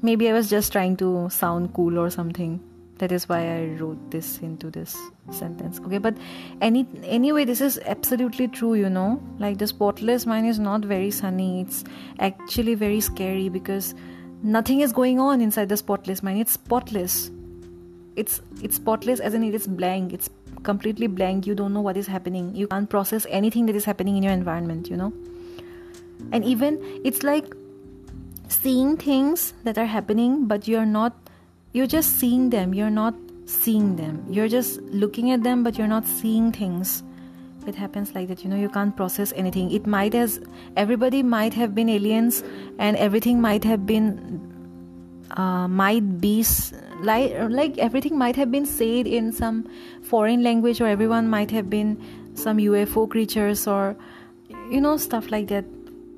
maybe 0.01 0.29
i 0.29 0.33
was 0.33 0.49
just 0.49 0.71
trying 0.71 0.97
to 0.97 1.29
sound 1.29 1.75
cool 1.75 1.99
or 1.99 2.09
something 2.09 2.61
that 3.01 3.13
is 3.17 3.27
why 3.29 3.39
i 3.51 3.61
wrote 3.81 4.01
this 4.15 4.39
into 4.47 4.71
this 4.71 4.97
sentence. 5.41 5.81
Okay 5.81 5.99
but 5.99 6.17
any 6.61 6.87
anyway 7.19 7.45
this 7.45 7.61
is 7.67 7.79
absolutely 7.97 8.49
true 8.49 8.75
you 8.75 8.91
know. 8.91 9.23
Like 9.39 9.59
the 9.59 9.67
spotless 9.67 10.27
mind 10.27 10.47
is 10.47 10.59
not 10.59 10.89
very 10.93 11.11
sunny. 11.11 11.63
It's 11.63 11.85
actually 12.19 12.75
very 12.75 13.01
scary 13.01 13.49
because 13.49 13.95
nothing 14.43 14.81
is 14.81 14.93
going 14.93 15.21
on 15.21 15.41
inside 15.41 15.69
the 15.69 15.77
spotless 15.77 16.23
mind. 16.23 16.41
It's 16.41 16.53
spotless. 16.53 17.31
It's 18.17 18.43
it's 18.63 18.77
spotless 18.77 19.21
as 19.21 19.35
in 19.35 19.45
it's 19.45 19.67
blank. 19.67 20.13
It's 20.13 20.29
completely 20.63 21.07
blank. 21.07 21.47
You 21.47 21.55
don't 21.55 21.73
know 21.73 21.87
what 21.89 21.97
is 21.97 22.07
happening. 22.07 22.55
You 22.55 22.69
can't 22.69 22.91
process 22.91 23.27
anything 23.31 23.67
that 23.67 23.77
is 23.77 23.85
happening 23.85 24.17
in 24.19 24.23
your 24.23 24.33
environment 24.33 24.91
you 24.91 24.97
know. 24.97 25.13
And 26.33 26.45
even 26.45 26.79
it's 27.03 27.23
like 27.23 27.57
seeing 28.49 28.97
things 28.97 29.55
that 29.65 29.79
are 29.79 29.87
happening 29.87 30.47
but 30.47 30.67
you're 30.69 30.87
not 30.87 31.30
you're 31.73 31.87
just 31.87 32.19
seeing 32.19 32.51
them. 32.51 32.75
You're 32.75 32.91
not 32.91 33.15
seeing 33.47 33.97
them. 33.97 34.25
You're 34.29 34.49
just 34.49 34.81
looking 34.83 35.31
at 35.31 35.43
them 35.43 35.63
but 35.63 35.79
you're 35.79 35.89
not 35.89 36.07
seeing 36.07 36.53
things. 36.53 37.03
It 37.67 37.75
happens 37.75 38.15
like 38.15 38.29
that 38.29 38.43
you 38.43 38.51
know 38.51 38.57
you 38.57 38.69
can't 38.69 38.97
process 38.97 39.33
anything. 39.37 39.71
It 39.71 39.87
might 39.87 40.15
as 40.15 40.41
everybody 40.77 41.23
might 41.23 41.55
have 41.55 41.75
been 41.75 41.89
aliens 41.89 42.43
and 42.79 42.97
everything 42.97 43.41
might 43.41 43.65
have 43.65 43.87
been 43.87 44.41
uh, 45.37 45.69
might 45.69 46.21
be 46.21 46.45
like 47.03 47.33
like 47.51 47.79
everything 47.79 48.17
might 48.19 48.37
have 48.37 48.51
been 48.51 48.67
said 48.67 49.07
in 49.07 49.33
some 49.33 49.69
foreign 50.03 50.43
language 50.43 50.81
or 50.81 50.87
everyone 50.87 51.29
might 51.29 51.51
have 51.51 51.71
been 51.71 51.97
some 52.35 52.59
UFO 52.59 53.09
creatures 53.09 53.67
or 53.67 53.97
you 54.71 54.81
know 54.81 54.97
stuff 54.97 55.31
like 55.31 55.49
that. 55.49 55.65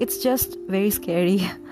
It's 0.01 0.19
just 0.19 0.57
very 0.69 0.91
scary 0.91 1.41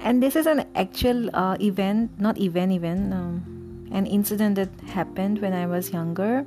and 0.00 0.22
this 0.22 0.36
is 0.36 0.46
an 0.46 0.64
actual 0.74 1.34
uh, 1.34 1.56
event 1.60 2.10
not 2.18 2.38
event 2.38 2.72
event 2.72 3.12
um, 3.12 3.88
an 3.92 4.06
incident 4.06 4.54
that 4.56 4.68
happened 4.86 5.40
when 5.40 5.52
I 5.52 5.66
was 5.66 5.92
younger. 5.92 6.46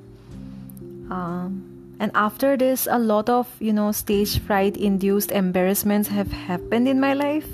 Um, 1.12 1.95
and 2.00 2.12
after 2.15 2.55
this 2.57 2.88
a 2.89 2.98
lot 2.98 3.29
of 3.29 3.48
you 3.60 3.74
know 3.74 3.91
stage 3.91 4.39
fright 4.39 4.77
induced 4.77 5.31
embarrassments 5.31 6.07
have 6.10 6.31
happened 6.31 6.88
in 6.88 7.00
my 7.00 7.13
life. 7.13 7.48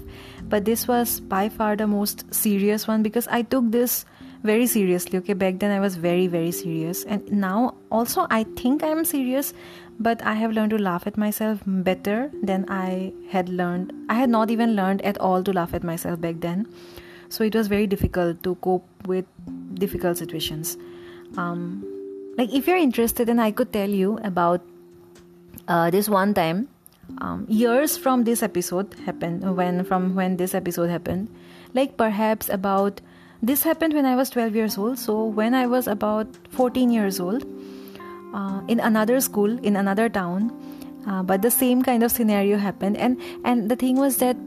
But 0.47 0.65
this 0.65 0.87
was 0.87 1.19
by 1.19 1.49
far 1.49 1.75
the 1.75 1.85
most 1.85 2.33
serious 2.33 2.87
one 2.87 3.03
because 3.03 3.27
i 3.27 3.43
took 3.43 3.69
this 3.69 4.05
very 4.43 4.67
seriously 4.67 5.17
okay? 5.19 5.33
Back 5.33 5.59
then 5.59 5.71
i 5.71 5.79
was 5.79 5.95
very 5.95 6.27
very 6.27 6.51
serious. 6.51 7.03
And 7.03 7.31
now 7.31 7.75
also 7.91 8.27
i 8.29 8.43
think 8.55 8.83
i'm 8.83 9.03
serious 9.05 9.53
but 9.99 10.21
i 10.23 10.33
have 10.33 10.51
learned 10.51 10.71
to 10.71 10.77
laugh 10.77 11.05
at 11.05 11.17
myself 11.17 11.59
better 11.65 12.31
than 12.41 12.65
i 12.69 13.13
had 13.29 13.49
learned. 13.49 13.93
I 14.09 14.15
had 14.15 14.29
not 14.29 14.49
even 14.51 14.75
learned 14.75 15.01
at 15.01 15.17
all 15.19 15.43
to 15.43 15.53
laugh 15.53 15.73
at 15.73 15.83
myself 15.83 16.21
back 16.21 16.39
then. 16.39 16.67
So 17.29 17.43
it 17.43 17.53
was 17.53 17.67
very 17.67 17.85
difficult 17.85 18.41
to 18.43 18.55
cope 18.55 18.87
with 19.05 19.25
difficult 19.75 20.17
situations. 20.17 20.77
Um, 21.37 21.85
like 22.37 22.51
if 22.53 22.67
you're 22.67 22.77
interested 22.77 23.27
then 23.27 23.39
i 23.39 23.51
could 23.51 23.71
tell 23.73 23.89
you 23.89 24.17
about 24.23 24.61
uh, 25.67 25.89
this 25.89 26.07
one 26.09 26.33
time 26.33 26.67
um, 27.19 27.45
years 27.49 27.97
from 27.97 28.23
this 28.23 28.43
episode 28.43 28.93
happened 29.05 29.55
when 29.55 29.83
from 29.83 30.15
when 30.15 30.37
this 30.37 30.53
episode 30.53 30.89
happened. 30.89 31.29
Like 31.73 31.97
perhaps 31.97 32.49
about 32.49 33.01
this 33.41 33.63
happened 33.63 33.93
when 33.93 34.05
i 34.05 34.15
was 34.15 34.29
12 34.29 34.55
years 34.55 34.77
old 34.77 34.99
so 34.99 35.25
when 35.25 35.53
i 35.53 35.65
was 35.65 35.87
about 35.87 36.27
14 36.51 36.91
years 36.91 37.19
old 37.19 37.43
uh, 38.33 38.61
in 38.67 38.79
another 38.79 39.21
school 39.21 39.57
in 39.59 39.75
another 39.75 40.09
town 40.09 40.51
uh, 41.07 41.23
but 41.23 41.41
the 41.41 41.51
same 41.51 41.81
kind 41.81 42.03
of 42.03 42.11
scenario 42.11 42.57
happened. 42.57 42.97
And 42.97 43.19
and 43.43 43.69
the 43.69 43.75
thing 43.75 43.97
was 43.97 44.17
that 44.17 44.37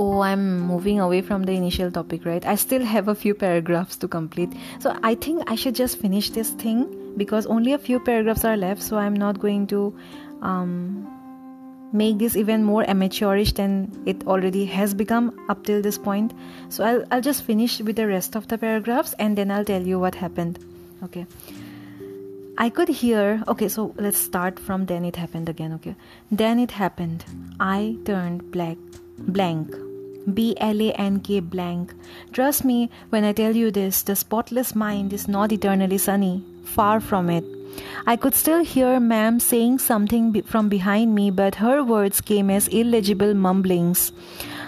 oh 0.00 0.20
i'm 0.20 0.60
moving 0.60 1.00
away 1.00 1.20
from 1.20 1.42
the 1.42 1.52
initial 1.52 1.90
topic 1.90 2.24
right? 2.24 2.44
I 2.46 2.54
still 2.54 2.84
have 2.84 3.08
a 3.08 3.14
few 3.14 3.34
paragraphs 3.34 3.96
to 3.96 4.08
complete. 4.08 4.52
So 4.78 4.96
i 5.02 5.14
think 5.14 5.50
i 5.50 5.56
should 5.56 5.74
just 5.74 5.98
finish 5.98 6.30
this 6.30 6.50
thing 6.50 6.86
because 7.16 7.46
only 7.46 7.72
a 7.72 7.78
few 7.78 7.98
paragraphs 7.98 8.44
are 8.44 8.56
left 8.56 8.80
so 8.80 8.96
i'm 8.96 9.14
not 9.14 9.40
going 9.40 9.66
to 9.66 9.92
um, 10.40 11.17
make 11.92 12.18
this 12.18 12.36
even 12.36 12.62
more 12.64 12.88
amateurish 12.88 13.52
than 13.52 13.90
it 14.06 14.26
already 14.26 14.64
has 14.66 14.94
become 14.94 15.32
up 15.48 15.64
till 15.64 15.80
this 15.80 15.98
point 15.98 16.32
so 16.68 16.84
I'll, 16.84 17.04
I'll 17.10 17.20
just 17.20 17.42
finish 17.42 17.80
with 17.80 17.96
the 17.96 18.06
rest 18.06 18.36
of 18.36 18.48
the 18.48 18.58
paragraphs 18.58 19.14
and 19.18 19.36
then 19.38 19.50
i'll 19.50 19.64
tell 19.64 19.82
you 19.82 19.98
what 19.98 20.14
happened 20.14 20.58
okay 21.02 21.26
i 22.58 22.68
could 22.68 22.88
hear 22.88 23.42
okay 23.48 23.68
so 23.68 23.94
let's 23.96 24.18
start 24.18 24.58
from 24.58 24.86
then 24.86 25.04
it 25.04 25.16
happened 25.16 25.48
again 25.48 25.72
okay 25.72 25.94
then 26.30 26.58
it 26.58 26.72
happened 26.72 27.24
i 27.58 27.96
turned 28.04 28.50
black 28.50 28.76
blank 29.18 29.74
B 30.34 30.54
L 30.60 30.82
A 30.82 30.92
N 30.92 31.20
K 31.20 31.40
blank. 31.40 31.94
Trust 32.32 32.64
me 32.64 32.90
when 33.08 33.24
I 33.24 33.32
tell 33.32 33.56
you 33.56 33.70
this, 33.70 34.02
the 34.02 34.14
spotless 34.14 34.74
mind 34.74 35.12
is 35.12 35.26
not 35.26 35.52
eternally 35.52 35.96
sunny. 35.96 36.44
Far 36.64 37.00
from 37.00 37.30
it. 37.30 37.44
I 38.06 38.16
could 38.16 38.34
still 38.34 38.64
hear 38.64 38.98
Ma'am 39.00 39.40
saying 39.40 39.78
something 39.78 40.42
from 40.42 40.68
behind 40.68 41.14
me, 41.14 41.30
but 41.30 41.56
her 41.56 41.82
words 41.82 42.20
came 42.20 42.50
as 42.50 42.68
illegible 42.68 43.34
mumblings. 43.34 44.12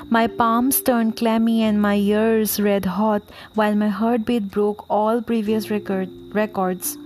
My 0.08 0.26
palms 0.26 0.80
turned 0.80 1.16
clammy 1.16 1.62
and 1.62 1.80
my 1.80 1.94
ears 1.94 2.58
red 2.60 2.84
hot, 2.84 3.22
while 3.54 3.74
my 3.74 3.88
heartbeat 3.88 4.50
broke 4.50 4.84
all 4.90 5.22
previous 5.22 5.70
record, 5.70 6.08
records. 6.34 6.98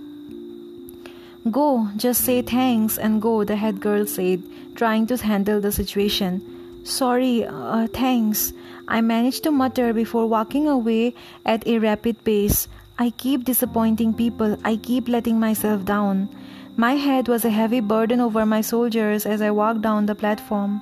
Go, 1.51 1.87
just 1.95 2.21
say 2.25 2.41
thanks 2.41 2.97
and 2.97 3.21
go, 3.21 3.43
the 3.43 3.55
head 3.55 3.79
girl 3.79 4.07
said, 4.07 4.41
trying 4.75 5.05
to 5.07 5.17
handle 5.17 5.61
the 5.61 5.71
situation. 5.71 6.41
Sorry, 6.83 7.45
uh, 7.45 7.87
thanks. 7.93 8.53
I 8.87 9.01
managed 9.01 9.43
to 9.43 9.51
mutter 9.51 9.93
before 9.93 10.27
walking 10.27 10.67
away 10.67 11.13
at 11.45 11.67
a 11.67 11.77
rapid 11.77 12.23
pace. 12.23 12.67
I 12.97 13.09
keep 13.09 13.43
disappointing 13.43 14.13
people, 14.13 14.57
I 14.63 14.77
keep 14.77 15.09
letting 15.09 15.37
myself 15.37 15.83
down. 15.83 16.29
My 16.77 16.93
head 16.93 17.27
was 17.27 17.43
a 17.43 17.49
heavy 17.49 17.81
burden 17.81 18.21
over 18.21 18.45
my 18.45 18.61
shoulders 18.61 19.25
as 19.25 19.41
I 19.41 19.51
walked 19.51 19.81
down 19.81 20.05
the 20.05 20.15
platform. 20.15 20.81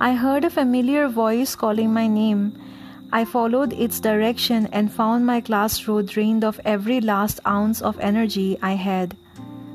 I 0.00 0.14
heard 0.14 0.44
a 0.44 0.50
familiar 0.50 1.06
voice 1.06 1.54
calling 1.54 1.92
my 1.92 2.08
name. 2.08 2.60
I 3.12 3.24
followed 3.24 3.72
its 3.72 4.00
direction 4.00 4.66
and 4.72 4.92
found 4.92 5.26
my 5.26 5.40
class 5.40 5.86
row 5.86 6.02
drained 6.02 6.42
of 6.42 6.60
every 6.64 7.00
last 7.00 7.38
ounce 7.46 7.80
of 7.80 8.00
energy 8.00 8.58
I 8.60 8.72
had. 8.72 9.16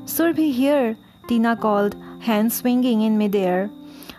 Surbhi 0.04 0.52
here, 0.52 0.98
Tina 1.28 1.56
called, 1.56 1.96
hands 2.18 2.56
swinging 2.56 3.00
in 3.00 3.16
midair. 3.16 3.70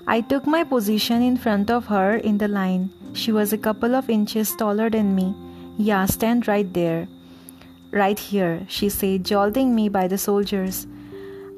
I 0.07 0.21
took 0.21 0.47
my 0.47 0.63
position 0.63 1.21
in 1.21 1.37
front 1.37 1.69
of 1.69 1.85
her 1.85 2.15
in 2.15 2.39
the 2.39 2.47
line. 2.47 2.89
She 3.13 3.31
was 3.31 3.53
a 3.53 3.57
couple 3.59 3.93
of 3.93 4.09
inches 4.09 4.55
taller 4.55 4.89
than 4.89 5.13
me. 5.13 5.35
Yeah, 5.77 6.07
stand 6.07 6.47
right 6.47 6.73
there. 6.73 7.07
Right 7.91 8.17
here, 8.17 8.65
she 8.69 8.87
said, 8.87 9.25
jolting 9.25 9.75
me 9.75 9.89
by 9.89 10.07
the 10.07 10.17
soldiers. 10.17 10.87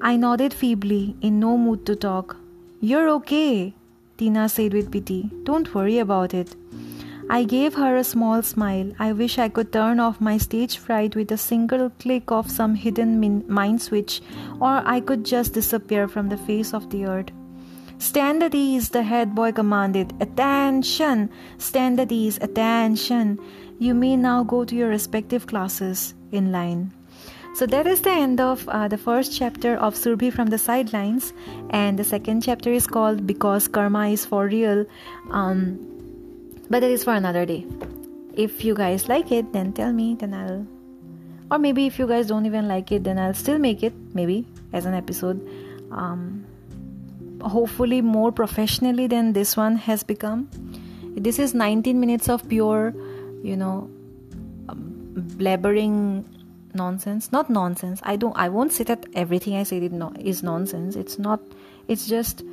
I 0.02 0.18
nodded 0.18 0.52
feebly, 0.52 1.16
in 1.22 1.40
no 1.40 1.60
mood 1.60 1.86
to 1.86 1.96
talk. 1.96 2.38
You're 2.82 3.08
okay, 3.10 3.76
Tina 4.18 4.50
said 4.50 4.74
with 4.74 4.92
pity. 4.92 5.30
Don't 5.44 5.76
worry 5.76 6.00
about 6.00 6.34
it. 6.34 6.56
I 7.30 7.44
gave 7.44 7.76
her 7.76 7.96
a 7.96 8.04
small 8.04 8.42
smile. 8.42 8.92
I 8.98 9.14
wish 9.14 9.38
I 9.38 9.48
could 9.48 9.72
turn 9.72 10.00
off 10.00 10.20
my 10.20 10.40
stage 10.40 10.80
fright 10.80 11.16
with 11.16 11.32
a 11.32 11.38
single 11.38 11.92
click 12.00 12.32
of 12.32 12.50
some 12.50 12.74
hidden 12.74 13.20
min- 13.20 13.46
mind 13.48 13.84
switch, 13.84 14.20
or 14.60 14.82
I 14.86 15.02
could 15.02 15.24
just 15.24 15.54
disappear 15.54 16.08
from 16.08 16.30
the 16.30 16.38
face 16.38 16.74
of 16.74 16.90
the 16.90 17.06
earth. 17.06 17.30
Stand 18.00 18.42
at 18.42 18.56
ease, 18.56 18.90
the 18.90 19.04
head 19.04 19.36
boy 19.36 19.52
commanded. 19.52 20.14
Attention! 20.20 21.30
Stand 21.60 22.00
at 22.00 22.12
ease, 22.12 22.40
attention! 22.42 23.40
You 23.78 23.94
may 23.94 24.18
now 24.18 24.44
go 24.44 24.66
to 24.66 24.76
your 24.76 24.90
respective 24.90 25.46
classes 25.46 26.16
in 26.34 26.52
line. 26.52 26.92
So 27.56 27.68
that 27.68 27.86
is 27.86 28.02
the 28.02 28.10
end 28.10 28.42
of 28.42 28.68
uh, 28.68 28.88
the 28.88 28.98
first 28.98 29.38
chapter 29.38 29.76
of 29.78 29.94
Surbhi 29.94 30.34
from 30.34 30.48
the 30.48 30.58
sidelines, 30.58 31.34
and 31.70 32.00
the 32.00 32.04
second 32.04 32.42
chapter 32.42 32.72
is 32.72 32.88
called 32.88 33.28
Because 33.28 33.68
Karma 33.68 34.08
is 34.08 34.26
for 34.26 34.48
Real. 34.48 34.86
Um, 35.30 35.78
but 36.70 36.80
that 36.80 36.90
is 36.90 37.04
for 37.04 37.14
another 37.14 37.46
day. 37.46 37.66
If 38.34 38.66
you 38.66 38.74
guys 38.74 39.08
like 39.08 39.32
it, 39.32 39.54
then 39.54 39.72
tell 39.74 39.94
me, 39.94 40.16
then 40.16 40.34
I'll. 40.34 40.66
Or 41.52 41.60
maybe 41.60 41.86
if 41.86 42.00
you 42.00 42.08
guys 42.08 42.26
don't 42.26 42.48
even 42.48 42.68
like 42.68 42.92
it, 42.92 43.04
then 43.04 43.20
I'll 43.20 43.36
still 43.36 43.60
make 43.60 43.84
it, 43.84 43.94
maybe, 44.16 44.48
as 44.72 44.88
an 44.88 44.96
episode. 44.96 45.48
Um, 45.92 46.44
hopefully, 47.42 48.02
more 48.02 48.32
professionally 48.32 49.06
than 49.06 49.34
this 49.34 49.56
one 49.56 49.76
has 49.76 50.02
become. 50.02 50.50
This 51.16 51.38
is 51.38 51.54
19 51.54 52.00
minutes 52.00 52.28
of 52.30 52.50
pure, 52.50 52.96
you 53.44 53.56
know, 53.56 53.92
blabbering 55.14 56.26
nonsense. 56.74 57.32
Not 57.32 57.50
nonsense. 57.50 58.02
I 58.04 58.16
don't 58.16 58.36
i 58.36 58.50
won't 58.50 58.74
say 58.74 58.84
that 58.86 59.06
everything 59.14 59.56
i 59.56 59.64
say 59.64 59.78
is 59.78 60.44
nonsense. 60.44 60.96
It's 60.96 61.20
not 61.20 61.40
it's 61.88 62.08
just 62.08 62.44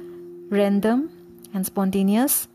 random 0.50 1.10
and 1.54 1.64
spontaneous 1.64 2.48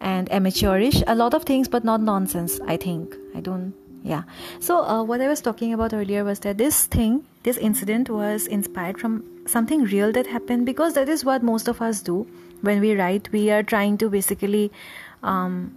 and 0.00 0.30
amateurish. 0.32 1.02
A 1.06 1.14
lot 1.14 1.34
of 1.34 1.44
things 1.44 1.68
but 1.68 1.84
not 1.84 2.00
nonsense 2.00 2.60
i 2.66 2.76
think. 2.76 3.16
I 3.34 3.40
don't 3.40 3.74
yeah. 4.04 4.22
So 4.60 4.84
uh, 4.84 5.02
what 5.02 5.20
i 5.20 5.28
was 5.28 5.40
talking 5.40 5.72
about 5.72 5.92
earlier 5.92 6.24
was 6.24 6.40
that 6.40 6.58
this 6.58 6.86
thing 6.86 7.24
this 7.42 7.56
incident 7.56 8.08
was 8.08 8.46
inspired 8.46 8.98
from 8.98 9.24
something 9.46 9.82
real 9.84 10.12
that 10.12 10.26
happened 10.26 10.66
because 10.66 10.94
that 10.94 11.08
is 11.08 11.24
what 11.24 11.42
most 11.42 11.66
of 11.68 11.82
us 11.82 12.00
do 12.00 12.26
when 12.60 12.80
we 12.80 12.94
write. 12.94 13.30
We 13.32 13.50
are 13.50 13.62
trying 13.62 13.98
to 13.98 14.08
basically 14.08 14.70
um, 15.24 15.72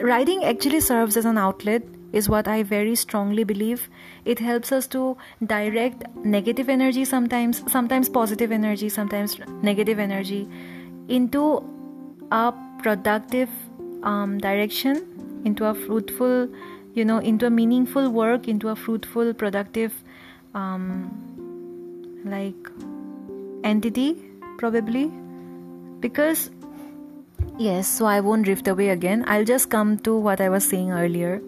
writing 0.00 0.44
actually 0.44 0.80
serves 0.80 1.16
as 1.16 1.24
an 1.24 1.38
outlet 1.38 1.82
is 2.12 2.28
what 2.28 2.48
i 2.48 2.62
very 2.62 2.94
strongly 2.94 3.44
believe. 3.44 3.88
It 4.24 4.38
helps 4.38 4.72
us 4.72 4.86
to 4.88 5.16
direct 5.44 6.04
negative 6.24 6.68
energy 6.68 7.04
sometimes 7.04 7.62
sometimes 7.70 8.08
positive 8.08 8.52
energy 8.52 8.88
sometimes 8.88 9.38
negative 9.62 9.98
energy 9.98 10.48
into 11.08 11.62
a 12.30 12.52
productive 12.82 13.48
um, 14.02 14.38
direction 14.38 15.42
into 15.44 15.66
a 15.66 15.74
fruitful 15.74 16.48
you 16.94 17.04
know 17.04 17.18
into 17.18 17.46
a 17.46 17.50
meaningful 17.50 18.08
work 18.10 18.48
into 18.48 18.68
a 18.68 18.76
fruitful 18.76 19.34
productive 19.34 19.92
um, 20.54 21.10
like 22.24 22.70
entity 23.64 24.16
probably. 24.58 25.10
Because 26.00 26.50
yes 27.58 27.88
so 27.88 28.06
i 28.06 28.20
won't 28.20 28.44
drift 28.44 28.68
away 28.68 28.88
again. 28.90 29.24
I'll 29.26 29.44
just 29.44 29.70
come 29.70 29.98
to 30.00 30.16
what 30.16 30.40
i 30.40 30.48
was 30.48 30.64
saying 30.64 30.92
earlier 30.92 31.40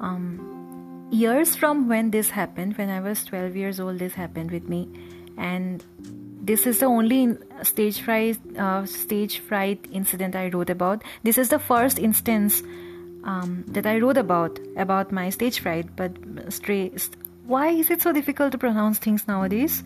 um, 0.00 1.08
years 1.10 1.56
from 1.56 1.88
when 1.88 2.10
this 2.10 2.30
happened 2.30 2.76
when 2.76 2.90
i 2.90 3.00
was 3.00 3.24
12 3.24 3.56
years 3.56 3.80
old 3.80 3.98
this 3.98 4.14
happened 4.14 4.50
with 4.50 4.68
me 4.68 4.88
and 5.36 5.84
this 6.40 6.66
is 6.66 6.78
the 6.78 6.86
only 6.86 7.36
stage 7.62 8.00
fright 8.00 8.38
uh, 8.58 8.84
stage 8.84 9.38
fright 9.38 9.86
incident 9.92 10.36
i 10.36 10.48
wrote 10.48 10.70
about 10.70 11.02
this 11.22 11.38
is 11.38 11.48
the 11.48 11.58
first 11.58 11.98
instance 11.98 12.62
um, 13.24 13.64
that 13.68 13.86
I 13.86 13.98
wrote 13.98 14.16
about 14.16 14.58
about 14.76 15.12
my 15.12 15.30
stage 15.30 15.60
fright. 15.60 15.94
But 15.96 16.12
straight, 16.48 17.08
why 17.46 17.68
is 17.68 17.90
it 17.90 18.02
so 18.02 18.12
difficult 18.12 18.52
to 18.52 18.58
pronounce 18.58 18.98
things 18.98 19.26
nowadays? 19.28 19.82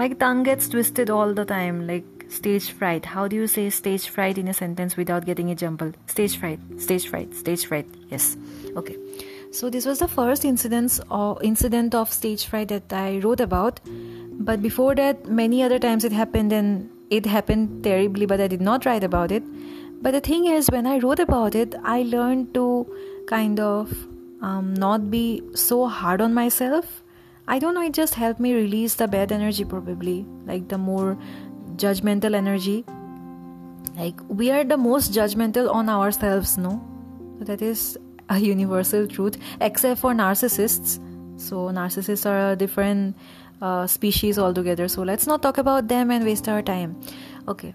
My 0.00 0.08
tongue 0.08 0.42
gets 0.42 0.68
twisted 0.68 1.10
all 1.10 1.32
the 1.32 1.44
time. 1.44 1.86
Like 1.86 2.04
stage 2.30 2.70
fright. 2.70 3.04
How 3.04 3.28
do 3.28 3.36
you 3.36 3.46
say 3.46 3.68
stage 3.70 4.08
fright 4.08 4.38
in 4.38 4.48
a 4.48 4.54
sentence 4.54 4.96
without 4.96 5.26
getting 5.26 5.48
it 5.48 5.58
jumbled? 5.58 5.96
Stage 6.06 6.36
fright, 6.36 6.60
stage 6.78 7.08
fright, 7.08 7.34
stage 7.34 7.66
fright. 7.66 7.86
Yes. 8.08 8.36
Okay. 8.76 8.96
So 9.52 9.68
this 9.68 9.84
was 9.84 9.98
the 9.98 10.08
first 10.08 10.44
incident 10.44 11.00
or 11.10 11.42
incident 11.42 11.94
of 11.94 12.12
stage 12.12 12.46
fright 12.46 12.68
that 12.68 12.92
I 12.92 13.18
wrote 13.18 13.40
about. 13.40 13.80
But 13.84 14.62
before 14.62 14.94
that, 14.94 15.26
many 15.26 15.62
other 15.62 15.78
times 15.78 16.04
it 16.04 16.12
happened 16.12 16.52
and 16.52 16.88
it 17.10 17.26
happened 17.26 17.82
terribly, 17.82 18.26
but 18.26 18.40
I 18.40 18.46
did 18.46 18.60
not 18.60 18.86
write 18.86 19.02
about 19.02 19.32
it. 19.32 19.42
But 20.00 20.12
the 20.12 20.20
thing 20.20 20.46
is, 20.46 20.70
when 20.70 20.86
I 20.86 20.98
wrote 20.98 21.18
about 21.18 21.54
it, 21.54 21.74
I 21.84 22.02
learned 22.02 22.54
to 22.54 22.86
kind 23.26 23.60
of 23.60 23.92
um, 24.40 24.72
not 24.74 25.10
be 25.10 25.42
so 25.54 25.86
hard 25.88 26.20
on 26.20 26.32
myself. 26.32 27.02
I 27.48 27.58
don't 27.58 27.74
know, 27.74 27.82
it 27.82 27.92
just 27.92 28.14
helped 28.14 28.38
me 28.38 28.54
release 28.54 28.94
the 28.94 29.08
bad 29.08 29.32
energy, 29.32 29.64
probably, 29.64 30.24
like 30.46 30.68
the 30.68 30.78
more 30.78 31.18
judgmental 31.80 32.34
energy. 32.34 32.84
Like, 33.96 34.20
we 34.28 34.50
are 34.50 34.64
the 34.64 34.76
most 34.76 35.12
judgmental 35.12 35.72
on 35.72 35.88
ourselves, 35.88 36.56
no? 36.58 36.80
That 37.40 37.62
is 37.62 37.98
a 38.28 38.38
universal 38.38 39.06
truth, 39.06 39.36
except 39.60 40.00
for 40.00 40.12
narcissists. 40.12 40.98
So, 41.36 41.68
narcissists 41.68 42.26
are 42.26 42.52
a 42.52 42.56
different 42.56 43.16
uh, 43.60 43.86
species 43.86 44.38
altogether. 44.38 44.88
So, 44.88 45.02
let's 45.02 45.26
not 45.26 45.42
talk 45.42 45.58
about 45.58 45.88
them 45.88 46.10
and 46.10 46.24
waste 46.24 46.48
our 46.48 46.62
time. 46.62 47.00
Okay. 47.48 47.74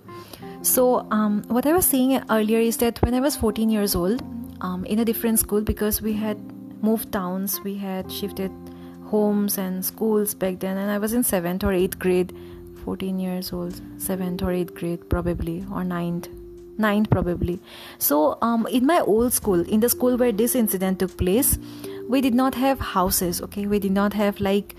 So, 0.62 1.08
um, 1.12 1.44
what 1.48 1.66
I 1.66 1.74
was 1.74 1.86
saying 1.86 2.24
earlier 2.30 2.60
is 2.60 2.78
that 2.78 3.02
when 3.02 3.14
I 3.14 3.20
was 3.20 3.36
14 3.36 3.70
years 3.70 3.96
old, 3.96 4.22
um, 4.62 4.86
in 4.86 5.00
a 5.00 5.06
different 5.06 5.40
school, 5.40 5.62
because 5.62 6.02
we 6.02 6.14
had 6.14 6.38
moved 6.82 7.12
towns, 7.12 7.60
we 7.64 7.76
had 7.76 8.12
shifted 8.12 8.52
homes 9.06 9.58
and 9.58 9.86
schools 9.86 10.34
back 10.34 10.60
then, 10.60 10.78
and 10.78 10.90
I 10.90 10.98
was 10.98 11.14
in 11.14 11.24
7th 11.24 11.64
or 11.64 11.72
8th 11.72 12.00
grade, 12.00 12.36
14 12.86 13.20
years 13.20 13.52
old, 13.52 13.74
7th 13.98 14.42
or 14.42 14.54
8th 14.54 14.74
grade, 14.74 15.10
probably, 15.10 15.60
or 15.72 15.84
9th. 15.84 16.30
Ninth, 16.78 17.10
probably. 17.10 17.60
So, 17.98 18.38
um, 18.42 18.68
in 18.68 18.86
my 18.86 19.00
old 19.00 19.34
school, 19.34 19.62
in 19.62 19.80
the 19.80 19.90
school 19.90 20.18
where 20.18 20.32
this 20.32 20.56
incident 20.56 21.00
took 21.00 21.18
place, 21.18 21.58
we 22.08 22.22
did 22.22 22.36
not 22.36 22.54
have 22.54 22.80
houses 22.80 23.42
okay 23.42 23.66
we 23.66 23.80
did 23.80 23.92
not 23.92 24.14
have 24.14 24.40
like 24.40 24.76